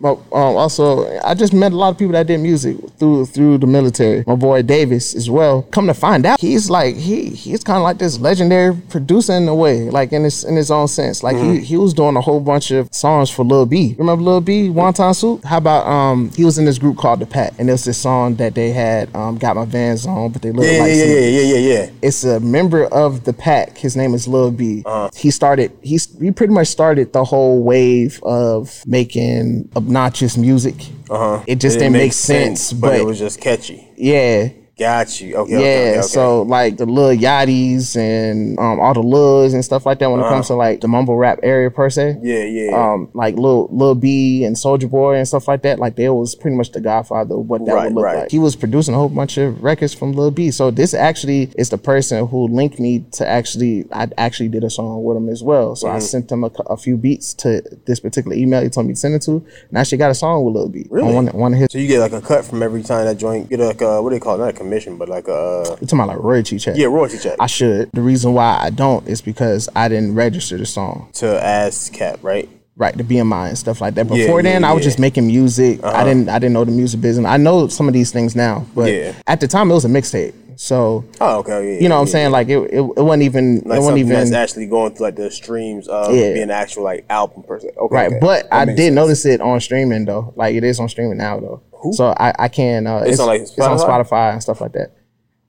[0.00, 3.58] my, um, also, I just met a lot of people that did music through through
[3.58, 4.24] the military.
[4.26, 5.62] My boy Davis as well.
[5.70, 9.48] Come to find out, he's like he he's kind of like this legendary producer in
[9.48, 11.22] a way, like in his in his own sense.
[11.22, 13.94] Like he he was doing a whole bunch of songs for Lil B.
[13.98, 15.42] Remember Lil B, Wonton Soup?
[15.44, 18.34] How about um he was in this group called The Pack, and there's this song
[18.36, 21.28] that they had um got my Vans on, but they look Yeah, like yeah, yeah,
[21.28, 21.90] yeah, yeah, yeah.
[22.02, 23.78] it's a member of the pack.
[23.78, 24.82] His name is Lil B.
[24.84, 25.08] Uh-huh.
[25.16, 25.72] He started.
[25.80, 29.43] He's he pretty much started the whole wave of making
[29.76, 30.74] obnoxious music.
[31.10, 31.42] Uh-huh.
[31.46, 33.88] It just didn't make sense, but, but, it was just catchy.
[33.96, 35.36] yeah, Got you.
[35.36, 35.52] Okay.
[35.52, 35.58] yeah.
[35.58, 36.02] okay, okay, okay.
[36.08, 40.18] So like the Lil Yachty's and um, all the Lils and stuff like that when
[40.20, 42.10] it comes to like the mumble rap area per se.
[42.10, 42.20] Uh-huh.
[42.22, 42.92] yeah, yeah.
[42.92, 45.78] Um, like Lil Lil B and Soulja Boy and stuff like that.
[45.78, 48.18] Like they was pretty much the godfather of what that Right, would look right.
[48.22, 48.30] like.
[48.32, 50.50] He was producing a whole bunch of records from Lil B.
[50.50, 53.84] So this actually is the person who linked me to actually.
[53.92, 55.76] I actually did a song with him as well.
[55.76, 56.00] So I Mm-hmm.
[56.00, 59.14] sent him a, a few beats to this particular email he told me to send
[59.14, 59.36] it to,
[59.68, 60.84] and I actually got a song with Lil B.
[60.90, 61.08] Really?
[61.08, 61.68] On one, one of his.
[61.70, 63.48] so you get like a cut from every time that joint.
[63.48, 64.54] Get like a what do they call it?
[64.64, 66.74] Commission, but like a uh, You're talking about like royalty check.
[66.76, 67.90] yeah royalty check I should.
[67.92, 71.10] The reason why I don't is because I didn't register the song.
[71.14, 72.48] to ASCAP, right?
[72.76, 74.06] right the BMI and stuff like that.
[74.10, 74.88] Yeah, Before yeah, then, I was yeah.
[74.88, 75.82] just making music.
[75.84, 76.04] I uh-huh.
[76.04, 77.26] didn't I didn't know the music business.
[77.26, 79.12] I know some of these things now, but Yeah.
[79.26, 80.34] at the time it was a mixtape.
[80.56, 81.74] So Oh, okay.
[81.74, 82.30] Yeah, you know what I'm yeah, saying?
[82.30, 85.06] Like it, it, it wasn't even Like it wasn't something that's even actually going through
[85.06, 86.32] like the streams of Yeah.
[86.32, 87.70] being an actual like album person.
[87.76, 88.06] Okay, right.
[88.08, 88.18] okay.
[88.20, 88.94] But That I did sense.
[88.94, 90.32] notice it on streaming though.
[90.36, 91.62] Like it is on streaming now though.
[91.92, 94.04] So I I can uh, it's, on, like, it's on Spotify?
[94.04, 94.92] Spotify and stuff like that.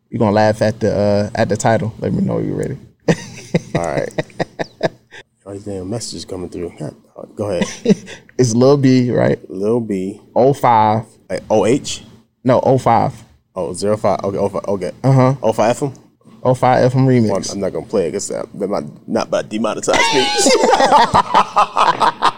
[0.10, 1.94] You're gonna laugh at the uh, at the title.
[2.00, 2.78] Let me know you're ready.
[3.76, 4.10] All right.
[5.46, 6.74] All right, damn messages coming through.
[6.80, 6.96] God,
[7.36, 7.96] go ahead.
[8.38, 9.40] It's Lil B, right?
[9.50, 10.20] Lil B.
[10.36, 11.06] 05.
[11.30, 12.02] Like OH?
[12.44, 13.24] No, 05.
[13.56, 14.24] Oh, 05.
[14.26, 14.66] Okay, 05.
[14.68, 14.92] Okay.
[15.04, 15.54] Uh huh.
[15.54, 15.96] 05 FM?
[16.56, 17.54] 05 FM Well, remix.
[17.54, 20.28] I'm not gonna play it because that might not about demonetized me.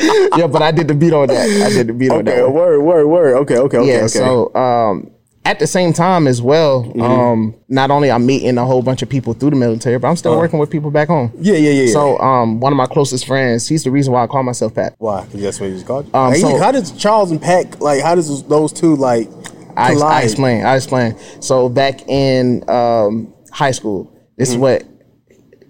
[0.00, 1.48] yeah, but I did the beat on that.
[1.66, 2.44] I did the beat on that.
[2.44, 2.52] one.
[2.54, 3.34] word, word, word.
[3.42, 3.98] Okay, okay, okay, yeah.
[4.00, 4.08] okay.
[4.08, 5.10] So um,
[5.44, 7.00] at the same time as well, Mm-hmm.
[7.00, 10.16] um, not only I'm meeting a whole bunch of people through the military, but I'm
[10.16, 11.32] still working with people back home.
[11.40, 11.82] Yeah, yeah, yeah.
[11.84, 11.92] yeah.
[11.92, 14.94] So um, one of my closest friends, he's the reason why I call myself Pat.
[14.98, 15.24] why?
[15.24, 16.14] Because that's what he was called.
[16.14, 18.02] Um, Hey, so- how does Charles and Pat like?
[18.02, 19.28] How does those two like
[19.76, 19.94] I?
[19.94, 20.64] I explain.
[20.64, 21.16] I explain.
[21.40, 24.84] So back in um, high school, this is what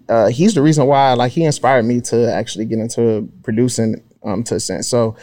[0.09, 1.12] uh, he's the reason why.
[1.14, 4.89] Like he inspired me to actually get into producing um, to a sense.
[4.89, 5.16] So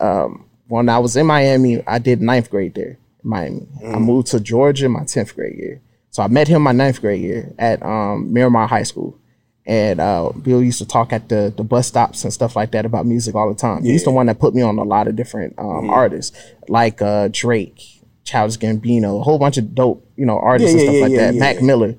[0.00, 3.66] um, when I was in Miami, I did ninth grade there, in Miami.
[3.84, 5.80] I moved to Georgia my tenth grade year.
[6.10, 9.18] So I met him my ninth grade year at um, Miramar High School.
[9.64, 12.84] And uh, Bill used to talk at the, the bus stops and stuff like that
[12.84, 13.84] about music all the time.
[13.84, 16.36] He's the one that put me on a lot of different um, artists,
[16.68, 17.80] like uh, Drake,
[18.24, 21.12] Childish Gambino, a whole bunch of dope, you know, artists Yeah, and stuff yeah, like
[21.12, 21.34] yeah, that.
[21.34, 21.40] yeah.
[21.40, 21.94] Mac Miller,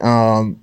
[0.00, 0.60] um,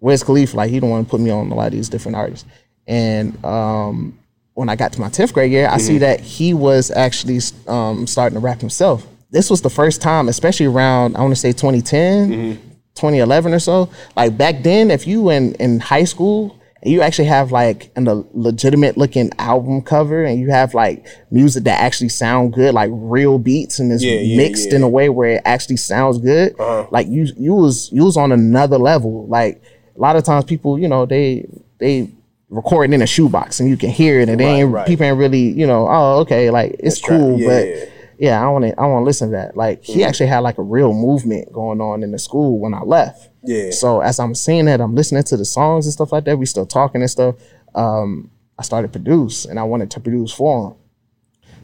[0.00, 2.48] Wiz Khalifa, like he the one put me on a lot of these different artists.
[2.88, 4.18] And um,
[4.56, 5.78] when I got to my tenth grade year, I Mm-hmm.
[5.86, 9.06] see that he was actually um, starting to rap himself.
[9.30, 12.62] This was the first time, especially around I want to say 2010, Mm-hmm.
[12.94, 13.90] 2011 or so.
[14.16, 18.22] Like back then, if you in in high school you actually have like an, a
[18.32, 23.38] legitimate looking album cover and you have like music that actually sound good, like real
[23.38, 24.76] beats and it's Yeah, yeah, mixed yeah.
[24.76, 26.54] in a way where it actually sounds good.
[26.90, 29.26] Like you you was you was on another level.
[29.26, 29.60] Like
[29.96, 31.46] a lot of times people, you know, they
[31.80, 32.08] they
[32.48, 34.86] recording in a shoebox and you can hear it and Right, ain't right.
[34.86, 37.84] people ain't really, you know, oh okay, like it's try- cool, yeah, but yeah.
[38.18, 39.56] yeah, I want to I want to listen to that.
[39.56, 42.82] Like he actually had like a real movement going on in the school when I
[42.82, 43.28] left.
[43.42, 43.70] Yeah.
[43.70, 46.36] So as I'm seeing that, I'm listening to the songs and stuff like that.
[46.38, 47.34] We still talking and stuff.
[47.74, 50.76] Um, I started produce and I wanted to produce for him.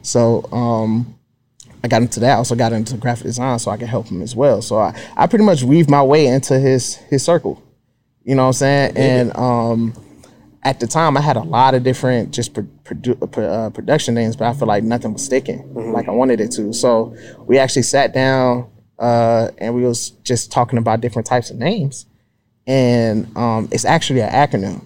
[0.01, 1.17] So um,
[1.83, 2.33] I got into that.
[2.33, 4.61] I also got into graphic design so I could help him as well.
[4.61, 7.61] So I, I pretty much weaved my way into his his circle.
[8.23, 8.97] You know what I'm saying?
[8.97, 9.93] And um,
[10.63, 14.35] at the time, I had a lot of different just pro- produ- uh, production names,
[14.35, 16.73] but I feel like nothing was sticking like I wanted it to.
[16.73, 21.57] So we actually sat down uh, and we was just talking about different types of
[21.57, 22.05] names,
[22.65, 24.85] and um, it's actually an acronym.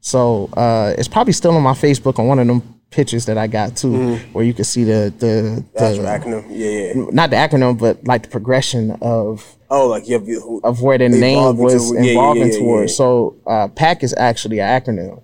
[0.00, 3.46] So uh, it's probably still on my Facebook on one of them pictures that I
[3.46, 6.44] got too, where you can see the the, the acronym.
[6.50, 7.10] Yeah, yeah.
[7.12, 10.98] not the acronym, but like the progression of Oh, like you have you- of where
[10.98, 12.92] the name was to- yeah, yeah, evolving yeah, yeah, towards.
[12.92, 12.96] yeah.
[12.96, 15.22] So uh, PACK is actually an acronym,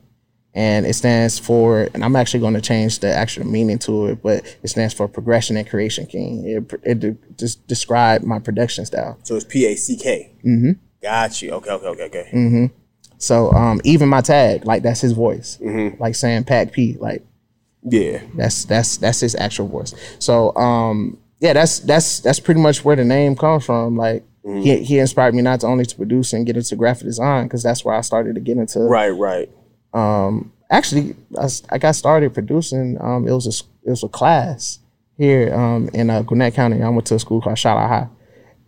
[0.55, 1.89] and it stands for.
[1.95, 5.07] And I'm actually going to change the actual meaning to it, but it stands for
[5.07, 6.45] Progression and Creation King.
[6.47, 9.19] It, it de- just described my production style.
[9.23, 10.33] So it's P A C K.
[10.45, 10.73] Mm-hmm.
[11.03, 11.53] Got you.
[11.53, 12.31] Okay, okay, okay, okay.
[12.35, 12.71] Mm.
[13.19, 16.03] So um, even my tag, like that's his voice, Mm-hmm.
[16.03, 17.25] like saying PACK P, like
[17.83, 18.21] Yeah.
[18.35, 19.95] that's that's that's his actual voice.
[20.19, 23.97] So um yeah, that's that's that's pretty much where the name comes from.
[23.97, 24.63] Like Mm-hmm.
[24.63, 27.63] he he inspired me not to only to produce and get into graphic design because
[27.63, 28.81] that's where I started to get into.
[28.81, 29.51] Right, right.
[29.93, 32.97] Um, actually, I, I got started producing.
[33.03, 34.79] Um, it was a it was a class
[35.19, 36.83] here um in uh, Gwinnett County.
[36.83, 38.09] I went to a school called Shiloh High.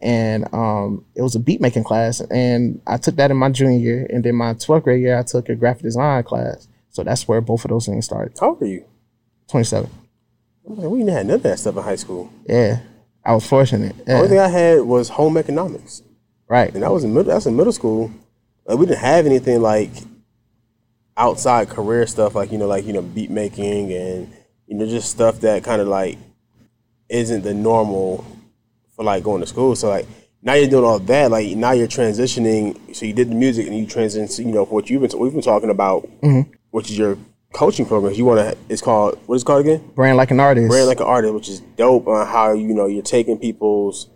[0.03, 3.79] And um, it was a beat making class, and I took that in my junior
[3.79, 6.67] year, and then my 12th grade year, I took a graphic design class.
[6.91, 8.37] So that's where both of those things started.
[8.39, 8.85] How old are you?
[9.53, 9.91] 27.
[10.67, 12.33] I'm like, we didn't have none of that stuff in high school.
[12.49, 12.81] Yeah,
[13.25, 13.95] I was fortunate.
[14.07, 16.03] The only thing I had was home economics,
[16.49, 16.73] right.
[16.73, 17.33] and that was in middle.
[17.33, 18.11] That's in middle school.
[18.65, 19.91] Like we didn't have anything like
[21.17, 24.33] outside career stuff, like you know, like you know, beat making and
[24.67, 26.19] you know, just stuff that kind of like
[27.11, 28.25] isn't the normal
[28.97, 29.77] for like going to school.
[29.77, 30.07] So like
[30.41, 31.31] now you're doing all that.
[31.31, 32.97] Like now you're transitioning.
[32.97, 34.49] So you did the music and you transition.
[34.49, 36.51] You know, for what you've been we've been talking about, mm-hmm.
[36.71, 37.19] which is your
[37.53, 38.19] coaching programs.
[38.19, 38.59] You want to.
[38.69, 39.91] It's called what is it called again?
[39.95, 40.69] Brand like an artist.
[40.69, 44.09] brand like an artist, which is dope on how you know you're taking people's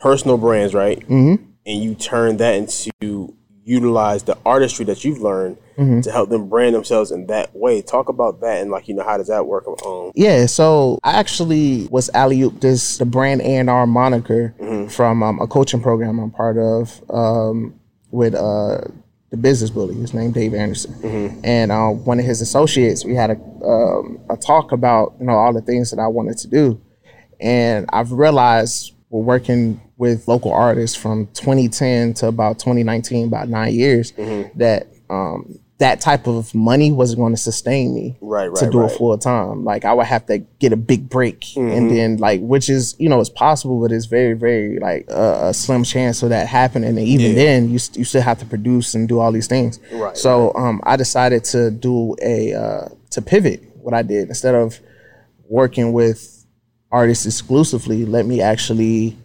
[0.00, 1.00] personal brands, right?
[1.00, 1.44] Mm-hmm.
[1.66, 3.34] And you turn that into
[3.64, 5.56] utilize the artistry that you've learned
[6.02, 7.82] to help them brand themselves in that way.
[7.82, 9.64] Talk about that and like you know how does that work?
[9.84, 14.54] Um, Yeah, so I actually was alley oop this the brand A and R moniker
[14.90, 17.80] from um, a coaching program I'm part of um,
[18.10, 18.82] with uh,
[19.34, 19.96] the business bully.
[19.96, 20.94] His name Dave Anderson,
[21.44, 23.04] and uh, one of his associates.
[23.04, 26.38] We had a um, a talk about you know all the things that I wanted
[26.38, 26.80] to do,
[27.40, 33.74] and I've realized we're working with local artists from 2010 to about 2019, about nine
[33.74, 34.12] years.
[34.56, 38.90] That um, that type of money wasn't going to sustain me Right, to do right.
[38.90, 39.64] it full time.
[39.64, 41.70] Like I would have to get a big break, Mm-hmm.
[41.76, 45.48] and then like which is you know it's possible, but it's very very like a,
[45.48, 46.88] a slim chance of that happening.
[46.90, 47.44] And even Yeah.
[47.44, 49.78] then, you st- you still have to produce and do all these things.
[49.92, 54.54] Right, So um, I decided to do a uh, to pivot what I did instead
[54.54, 54.78] of
[55.48, 56.46] working with
[56.90, 58.04] artists exclusively.
[58.06, 59.16] Let me actually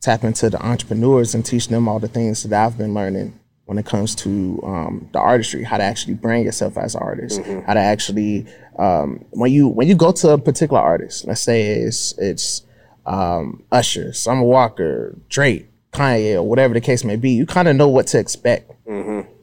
[0.00, 3.37] tap into the entrepreneurs and teach them all the things that I've been learning
[3.68, 7.42] when it comes to um, the artistry, how to actually brand yourself as an artist,
[7.66, 8.46] how to actually
[8.78, 12.62] um, when you when you go to a particular artist, let's say it's it's
[13.04, 17.76] um, Usher, Summer Walker, Drake, Kanye, or whatever the case may be, you kind of
[17.76, 18.72] know what to expect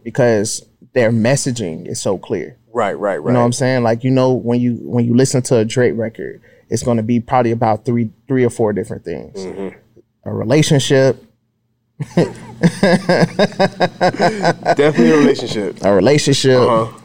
[0.04, 2.58] because their messaging is so clear.
[2.74, 3.30] Right, right, right.
[3.30, 3.84] You know what I'm saying?
[3.84, 7.04] Like you know when you when you listen to a Drake record, it's going to
[7.04, 9.46] be probably about three three or four different things.
[10.24, 11.24] A relationship,
[14.76, 15.78] Definitely a relationship.
[15.84, 16.60] a relationship.
[16.60, 17.00] Uh-huh.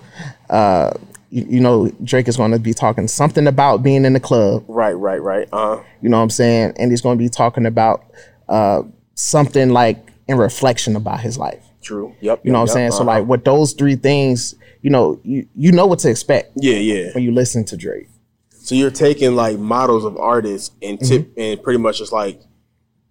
[0.54, 0.92] Uh,
[1.30, 4.64] you, you know Drake is going to be talking something about being in the club.
[4.68, 5.48] Right, right, right.
[5.52, 6.74] Uh, You know what I'm saying?
[6.76, 8.04] And he's going to be talking about
[8.48, 8.82] uh,
[9.14, 11.64] something like in reflection about his life.
[11.82, 12.14] true.
[12.20, 12.44] Yep.
[12.44, 12.92] You know what I'm saying?
[12.92, 16.76] So like with those three things, you know, you you know what to expect yeah,
[16.76, 17.10] yeah.
[17.14, 18.08] when you listen to Drake.
[18.50, 21.40] So you're taking like models of artists and tip Mm-hmm.
[21.40, 22.40] and pretty much just like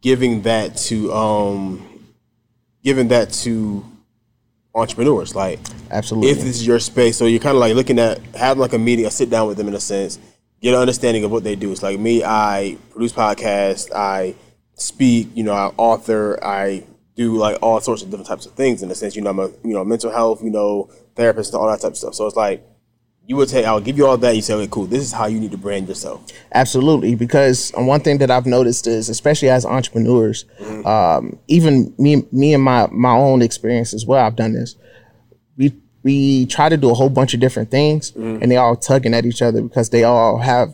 [0.02, 1.86] giving that to um
[2.84, 3.86] giving that to
[4.76, 5.36] entrepreneurs.
[5.36, 5.60] Like
[5.92, 6.32] Absolutely.
[6.32, 8.78] if this is your space, so you're kind of like looking at having like a
[8.78, 10.20] meeting, a sit down with them in a sense,
[10.62, 11.72] get an understanding of what they do.
[11.72, 14.36] It's like me, I produce podcasts, I
[14.76, 16.84] speak, you know, I author, I
[17.16, 19.16] do like all sorts of different types of things in a sense.
[19.16, 21.98] You know, I'm a you know mental health, you know, therapist, all that type of
[21.98, 22.16] stuff.
[22.16, 22.66] So it's like
[23.30, 24.36] you would say, I'll give you all that.
[24.36, 24.88] You say, okay, cool.
[24.88, 26.20] This is how you need to brand yourself.
[26.52, 30.88] Absolutely, because one thing that I've noticed is, especially as entrepreneurs, Mm-hmm.
[30.88, 34.26] um, even me, me and my my own experience as well.
[34.26, 34.76] I've done this.
[35.58, 38.42] We we try to do a whole bunch of different things, Mm-hmm.
[38.42, 40.74] and they all tugging at each other because they all have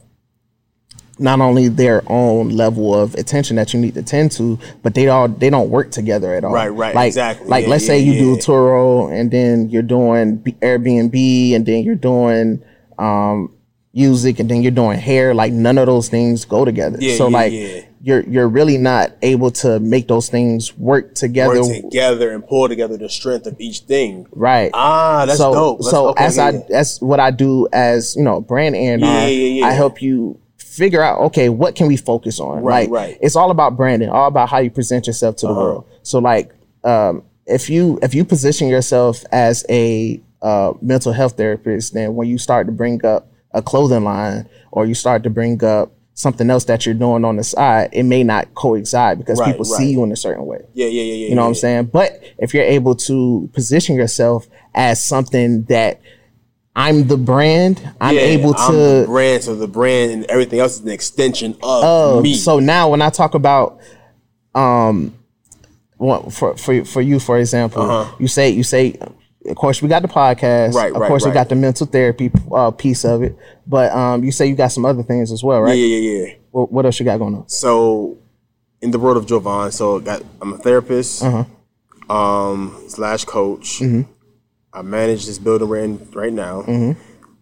[1.18, 5.08] not only their own level of attention that you need to tend to, but they
[5.08, 6.54] all they don't work together at all.
[6.54, 7.48] Right, right, Like, exactly.
[7.48, 8.20] Like Yeah, let's say you yeah.
[8.20, 12.62] do Turo, and then you're doing Airbnb, and then you're doing
[12.98, 13.56] um,
[13.94, 15.34] music, and then you're doing hair.
[15.34, 16.98] Like none of those things go together.
[17.00, 17.82] Yeah, so yeah, like yeah.
[18.02, 21.62] you're you're really not able to make those things work together.
[21.62, 24.28] Work together and pull together the strength of each thing.
[24.32, 24.70] Right.
[24.74, 25.80] Ah, that's so, dope.
[25.80, 29.02] That's- so okay, as yeah, I that's what I do as you know brand and.
[29.02, 29.66] Yeah, yeah, yeah.
[29.68, 30.40] I help you
[30.76, 32.64] figure out okay what can we focus on.
[32.64, 33.10] Right, like right.
[33.12, 33.20] Uh-huh.
[33.22, 35.88] it's all about branding, all about how you present yourself to the world.
[36.04, 36.52] So like
[36.84, 42.28] um, if you if you position yourself as a uh, mental health therapist, then when
[42.28, 46.50] you start to bring up a clothing line or you start to bring up something
[46.50, 49.78] else that you're doing on the side, it may not coincide because Right, people right.
[49.78, 50.60] see you in a certain way.
[50.74, 51.28] Yeah, yeah, yeah, yeah.
[51.30, 51.60] You know what I'm yeah.
[51.60, 51.86] saying?
[51.86, 56.00] But if you're able to position yourself as something that
[56.76, 59.08] I'm the brand, I'm Yeah, able I'm the to.
[59.08, 62.36] brand, so the brand and everything else is an extension of Oh, me.
[62.36, 63.80] so now when I talk about,
[64.54, 65.14] um,
[65.98, 68.98] what for for for you for example, you say you say,
[69.48, 70.78] of course we got the podcast, Uh-huh.
[70.80, 74.24] Right, Of right, course we got the mental therapy uh, piece of it, but um,
[74.24, 75.78] you say you got some other things as well, right?
[75.78, 76.34] yeah, yeah, yeah.
[76.52, 77.48] What, what else you got going on?
[77.48, 78.18] So,
[78.82, 81.46] in the world of Jovan, so got I'm a therapist, Uh-huh.
[82.14, 83.80] um, slash coach.
[83.80, 84.12] Mm-hmm.
[84.76, 86.64] I manage this building we're in right now.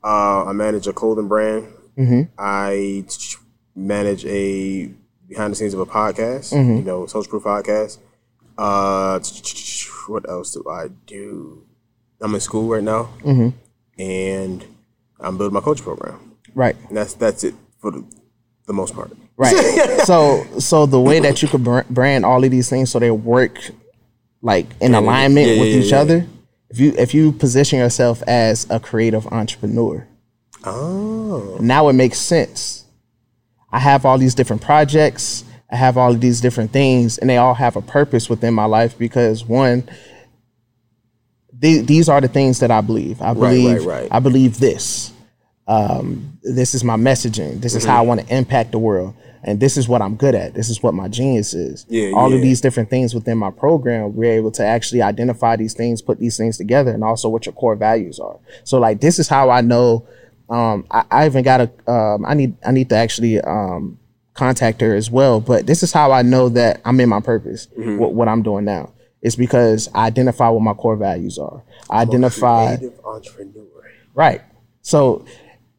[0.03, 1.67] Uh, I manage a clothing brand.
[1.97, 2.21] Mm-hmm.
[2.37, 3.05] I
[3.75, 4.89] manage a
[5.27, 6.53] behind the scenes of a podcast.
[6.53, 6.77] Mm-hmm.
[6.77, 7.97] You know, social proof podcast.
[8.57, 9.19] Uh,
[10.07, 11.65] what else do I do?
[12.21, 13.49] I'm in school right now, Mm-hmm.
[14.01, 14.65] and
[15.19, 16.37] I'm building my coach program.
[16.53, 16.75] Right.
[16.87, 18.05] And that's that's it for the,
[18.67, 19.11] the most part.
[19.35, 19.99] Right.
[20.05, 23.57] so so the way that you could brand all of these things so they work
[24.41, 26.27] like in alignment yeah, with yeah, each other.
[26.73, 30.07] If you if you position yourself as a creative entrepreneur,
[30.63, 32.85] Oh, now it makes sense.
[33.71, 35.43] I have all these different projects.
[35.71, 38.65] I have all of these different things, and they all have a purpose within my
[38.65, 39.87] life because one,
[41.51, 43.21] the- these are the things that I believe.
[43.21, 43.85] I believe.
[43.85, 44.07] right, right.
[44.11, 45.12] I believe this.
[45.67, 47.61] Um, this is my messaging.
[47.61, 48.07] This is how I Mm-hmm.
[48.07, 50.53] want to impact the world, and this is what I'm good at.
[50.53, 51.85] This is what my genius is.
[51.87, 52.35] Yeah, all yeah.
[52.35, 56.19] of these different things within my program, we're able to actually identify these things, put
[56.19, 58.37] these things together, and also what your core values are.
[58.65, 60.05] So, like, this is how I know.
[60.49, 61.91] Um, I, I even got a.
[61.91, 62.55] Um, I need.
[62.65, 63.97] I need to actually um,
[64.33, 65.39] contact her as well.
[65.39, 67.67] But this is how I know that I'm in my purpose.
[67.67, 67.97] Mm-hmm.
[67.99, 68.91] What, what I'm doing now.
[69.21, 71.63] It's because I identify what my core values are.
[71.89, 73.63] I identify creative entrepreneur.
[74.13, 74.41] right.
[74.81, 75.23] So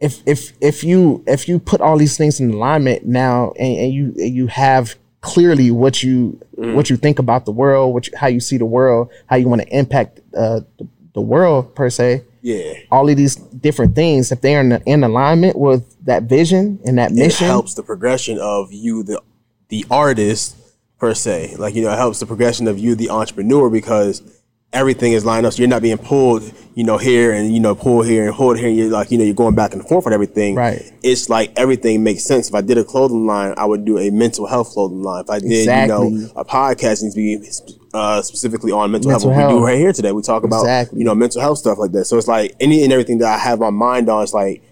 [0.05, 3.91] if if if you if you put all these things in alignment now and, and
[3.93, 6.39] you and you have clearly what you
[6.77, 9.49] what you think about the world, what you, how you see the world, how you
[9.49, 12.75] want to impact uh, the, the world per se, Yeah.
[12.91, 17.11] all of these different things, if they're in, in alignment with that vision and that
[17.13, 19.21] mission, it helps the progression of you the
[19.69, 20.57] the artist
[20.99, 21.57] per se.
[21.57, 24.23] Like you know it helps the progression of you the entrepreneur because
[24.75, 26.43] everything is lined up so you're not being pulled
[26.75, 29.16] you know here and you know pulled here and pulled here and you're like you
[29.16, 30.83] know you're going back and forth with everything Right.
[31.03, 34.11] it's like everything makes sense if i did a clothing line i would do a
[34.11, 37.39] mental health clothing line if i did you know a podcast needs to be
[37.95, 40.62] uh, specifically on mental, Mental health what we do right here today we talk about
[40.62, 40.99] Exactly.
[40.99, 43.39] you know mental health stuff like that so it's like any and everything that i
[43.39, 44.62] have my mind on is like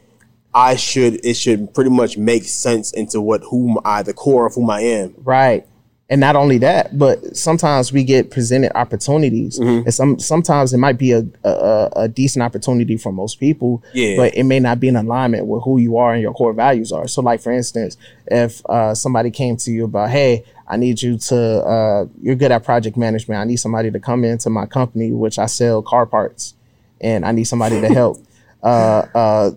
[0.55, 4.55] I should it should pretty much make sense into what whom I the core of
[4.55, 5.15] whom I am.
[5.17, 5.67] Right.
[6.13, 9.85] And not only that, but sometimes we get presented opportunities, Mm-hmm.
[9.87, 14.17] and some sometimes it might be a, a a decent opportunity for most people, Yeah.
[14.21, 16.93] but it may not be in alignment with who you are and your core values
[16.93, 17.09] are.
[17.09, 17.97] So, like for instance,
[18.27, 21.39] if uh, somebody came to you about, hey, I need you to,
[21.75, 23.41] uh, you're good at project management.
[23.41, 26.55] I need somebody to come into my company, which I sell car parts,
[27.01, 28.19] and I need somebody to help.
[28.63, 29.51] Uh, uh,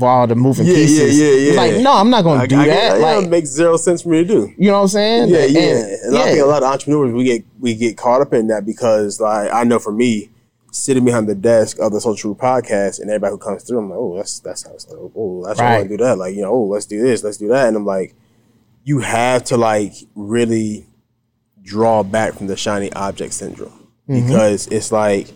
[0.00, 1.18] all the moving Yeah, yeah, pieces.
[1.18, 1.60] yeah, It's yeah.
[1.60, 2.98] Like, no, I'm not going I, to do I that.
[2.98, 4.54] yeah, like, it makes zero sense for me to do.
[4.56, 5.28] you know what I'm saying?
[5.28, 5.60] Yeah, yeah.
[5.60, 8.46] And- And, I think a lot of entrepreneurs we get we get caught up in
[8.48, 10.30] that because like I know for me,
[10.70, 13.90] sitting behind the desk of the Social True podcast and everybody who comes through, I'm
[13.90, 16.04] like, oh, that's that's how it's like, oh, oh that's why I want to do
[16.04, 16.16] that.
[16.18, 17.68] Like, you know, oh, let's do this, let's do that.
[17.68, 18.14] And I'm like,
[18.84, 20.86] you have to like really
[21.62, 24.26] draw back from the shiny object syndrome mm-hmm.
[24.26, 25.28] because it's like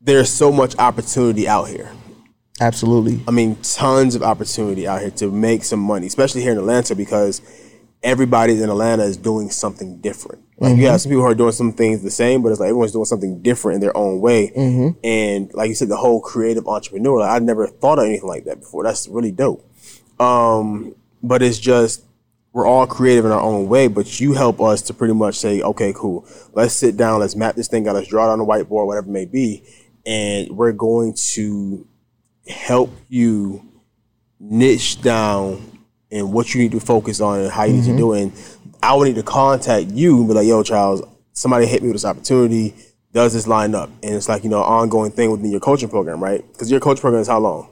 [0.00, 1.90] there's so much opportunity out here.
[2.60, 3.22] Absolutely.
[3.26, 6.94] I mean, tons of opportunity out here to make some money, especially here in Atlanta,
[6.94, 7.40] because
[8.02, 10.44] everybody in Atlanta is doing something different.
[10.58, 12.68] Like you have some people who are doing some things the same, but it's like
[12.68, 14.52] everyone's doing something different in their own way.
[15.02, 18.44] And like you said, the whole creative entrepreneur, like I never thought of anything like
[18.44, 18.84] that before.
[18.84, 19.66] That's really dope.
[20.18, 22.04] Um, but it's just
[22.52, 25.62] we're all creative in our own way, but you help us to pretty much say,
[25.62, 26.26] okay, cool.
[26.52, 29.08] Let's sit down, let's map this thing out, let's draw it on the whiteboard, whatever
[29.08, 29.62] it may be,
[30.04, 31.86] and we're going to
[32.46, 33.62] help you
[34.38, 35.78] niche down
[36.10, 38.22] and what you need to focus on and how you need to do it.
[38.22, 38.32] And
[38.82, 41.96] I would need to contact you and be like, yo, Charles, somebody hit me with
[41.96, 42.74] this opportunity.
[43.12, 43.90] Does this line up?
[44.02, 46.44] And it's like, you know, ongoing thing within your coaching program, right?
[46.52, 47.68] Because your coaching program is how long?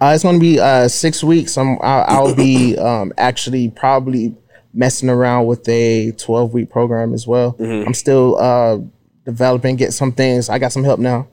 [0.00, 1.58] Uh, it's going to be uh, six weeks.
[1.58, 4.34] I'm, I'll, I'll be um, actually probably
[4.72, 7.56] messing around with a 12 week program as well.
[7.86, 8.78] I'm still uh,
[9.24, 10.48] developing, get some things.
[10.48, 11.28] I got some help now.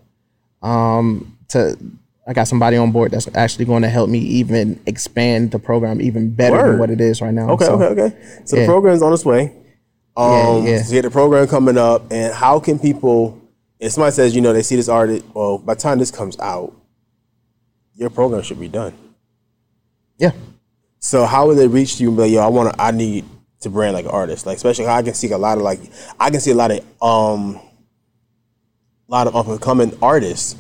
[0.62, 1.78] Um, to
[2.32, 6.00] I got somebody on board that's actually going to help me even expand the program
[6.00, 6.72] even better Word.
[6.72, 7.50] than what it is right now.
[7.50, 8.42] Okay, So, okay, okay.
[8.46, 8.62] So yeah.
[8.62, 9.54] the program's on its way.
[10.16, 10.82] Um, yeah.
[10.82, 13.38] So you get the program coming up, and how can people?
[13.82, 16.40] If somebody says, you know, they see this artist, well, by the time this comes
[16.40, 16.74] out,
[17.96, 18.94] your program should be done.
[20.18, 20.32] Yeah.
[21.00, 23.26] So how would they reach you and be like, yo, I want to, I need
[23.60, 25.82] to brand like an artist, like especially how I can see a lot of like,
[26.18, 27.56] I can see a lot of um,
[29.10, 30.56] a lot of up and coming artists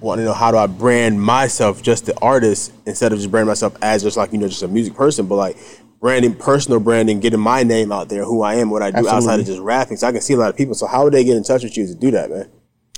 [0.00, 3.48] want to know how do I brand myself just the artist instead of just branding
[3.48, 5.56] myself as just like you know just a music person, but like
[6.00, 9.40] branding, personal branding, getting my name out there, who I am, what I do outside
[9.40, 9.96] of just rapping.
[9.96, 10.74] So I can see a lot of people.
[10.74, 12.50] So how would they get in touch with you to do that, man?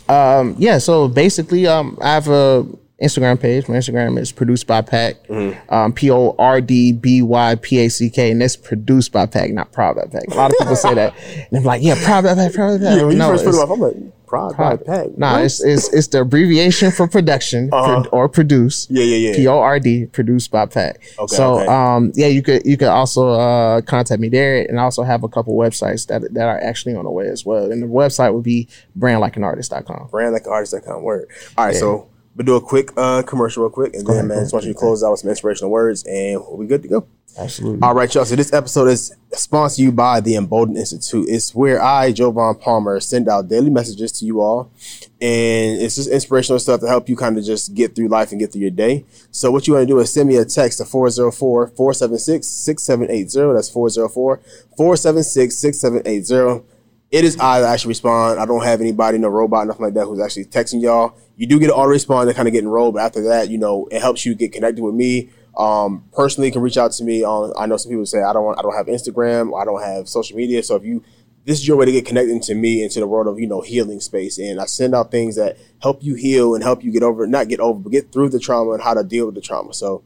[0.09, 2.67] Um, yeah, so basically, um, I have a
[3.03, 3.69] Instagram page.
[3.69, 5.17] My Instagram is produced by Pack.
[5.69, 9.27] Um, P O R D B Y P A C K, and that's produced by
[9.27, 10.29] Pack, not proud by Pack.
[10.29, 11.15] A lot of people say that,
[11.51, 12.97] and I'm like, yeah, proud by Pack, proud by Pack.
[12.97, 13.97] Yeah, when you no, first put it up, I'm like,
[14.27, 15.19] Pride by Pack.
[15.19, 15.45] Nah, What?
[15.45, 18.87] it's, it's it's the abbreviation for production pro- or produce.
[18.87, 19.01] Uh-huh.
[19.01, 19.37] Yeah, yeah, yeah.
[19.37, 21.01] P O R D, produced by Pack.
[21.19, 21.67] Okay, so okay.
[21.67, 25.23] um, yeah, you could you could also uh, contact me there, and I also have
[25.25, 27.71] a couple websites that that are actually on the way as well.
[27.71, 28.69] And the website would be
[28.99, 30.09] brandlikeanartist.com.
[30.09, 31.29] brandlikeartist.com word.
[31.57, 34.39] All right, so we'll do a quick uh, commercial real quick, and then ahead, man,
[34.39, 36.83] go just want you to close out with some inspirational words, and we'll be good
[36.83, 37.07] to go.
[37.39, 37.81] Absolutely.
[37.83, 38.25] All right, y'all.
[38.25, 41.27] So this episode is sponsored to you by the Embolden Institute.
[41.29, 44.71] It's where I, Jovan Palmer, send out daily messages to you all,
[45.21, 48.41] and it's just inspirational stuff to help you kind of just get through life and
[48.41, 49.05] get through your day.
[49.31, 53.55] So what you want to do is send me a text to 404-476-6780.
[53.55, 53.71] That's
[54.79, 56.65] 404-476-6780.
[57.11, 58.41] It is I that actually respond.
[58.41, 61.17] I don't have anybody, no robot, nothing like that, who's actually texting y'all.
[61.37, 63.59] You do get an auto respond that kind of get enrolled, but after that, you
[63.59, 65.31] know, it helps you get connected with me.
[65.57, 67.53] Um, personally, can reach out to me on.
[67.59, 70.09] I know some people say I don't want, I don't have Instagram, I don't have
[70.09, 70.63] social media.
[70.63, 71.03] So if you,
[71.45, 73.61] this is your way to get connected to me into the world of you know
[73.61, 77.05] healing space, and I send out things that help you heal and help you get
[77.05, 79.41] over, not get over, but get through the trauma and how to deal with the
[79.41, 79.73] trauma.
[79.73, 80.03] So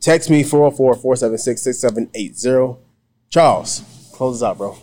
[0.00, 2.78] text me 404-476-6780.
[3.30, 4.76] Charles, close us out, bro.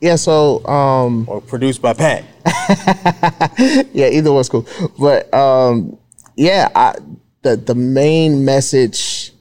[0.00, 2.24] Yeah, so um, Or produced by Pat.
[3.92, 4.66] yeah, either one's cool.
[4.98, 5.96] But um,
[6.36, 6.94] yeah, I,
[7.42, 9.32] the the main message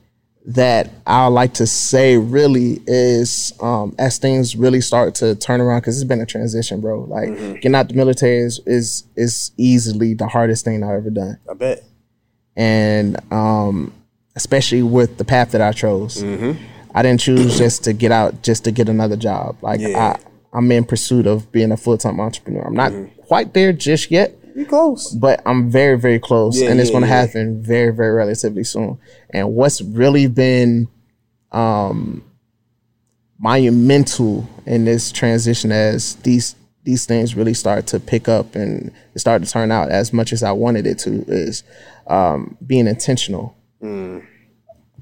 [0.45, 5.79] that I like to say really is um, as things really start to turn around
[5.81, 7.01] because it's been a transition, bro.
[7.03, 7.53] Like Mm-hmm.
[7.55, 11.53] getting out the military is, is is easily the hardest thing I've ever done, I
[11.53, 11.83] bet.
[12.55, 13.93] and um,
[14.35, 16.61] especially with the path that I chose, Mm-hmm.
[16.93, 19.57] I didn't choose just to get out just to get another job.
[19.61, 20.17] Like Yeah.
[20.17, 22.61] I, I'm in pursuit of being a full time entrepreneur.
[22.65, 23.21] I'm not Mm-hmm.
[23.23, 25.11] quite there just yet You close.
[25.11, 27.21] but I'm very, very close, Yeah, and it's yeah, going to yeah.
[27.25, 28.99] happen very, very relatively soon.
[29.31, 30.87] And what's really been
[31.51, 32.23] um,
[33.39, 39.41] monumental in this transition as these these things really start to pick up and start
[39.41, 41.63] to turn out as much as I wanted it to is
[42.07, 43.55] um, being intentional.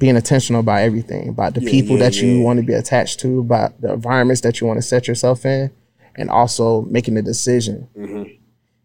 [0.02, 2.00] Being intentional about everything, about the people Mm.
[2.00, 4.82] yeah, that you want to be attached to, about the environments that you want to
[4.82, 5.70] set yourself in,
[6.16, 7.88] and also making a decision.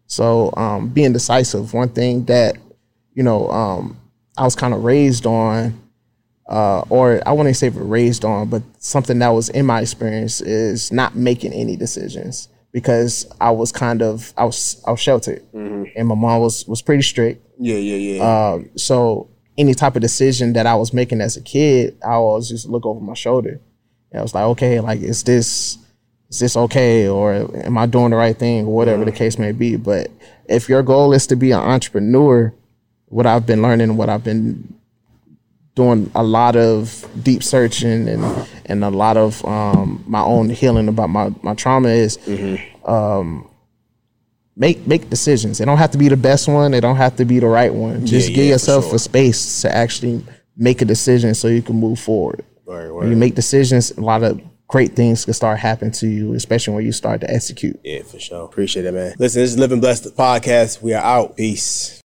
[0.05, 2.55] So um, being decisive, one thing that
[3.15, 3.97] you know um,
[4.37, 5.81] I was kind of raised on,
[6.47, 10.91] uh, or I wouldn't say raised on, but something that was in my experience is
[10.91, 15.41] not making any decisions because I was kind of I was I was sheltered,
[15.95, 17.43] and my mom was was pretty strict.
[17.59, 18.51] Yeah, yeah, yeah.
[18.53, 22.49] Um, so any type of decision that I was making as a kid, I always
[22.49, 23.59] just look over my shoulder.
[24.11, 25.77] And I was like, okay, like is this
[26.29, 27.33] is this okay or
[27.65, 29.75] am I doing the right thing or whatever the case may be.
[29.75, 30.11] But
[30.47, 32.53] if your goal is to be an entrepreneur,
[33.05, 34.77] what I've been learning, what I've been
[35.75, 40.87] doing a lot of deep searching and and a lot of um, my own healing
[40.87, 42.17] about my my trauma is
[42.85, 43.47] um,
[44.57, 45.57] make make decisions.
[45.59, 46.71] They don't have to be the best one.
[46.71, 48.05] They don't have to be the right one.
[48.05, 48.95] Just Yeah, give yeah, yourself sure.
[48.95, 50.23] a space to actually
[50.57, 52.43] make a decision so you can move forward.
[52.65, 56.33] Word, When you make decisions, a lot of great things can start happening to you,
[56.33, 57.79] especially when you start to execute.
[57.83, 58.43] Yeah, for sure.
[58.43, 59.13] Appreciate it, man.
[59.19, 60.81] Listen, this is Living Blessed podcast.
[60.81, 61.37] We are out.
[61.37, 61.93] Peace.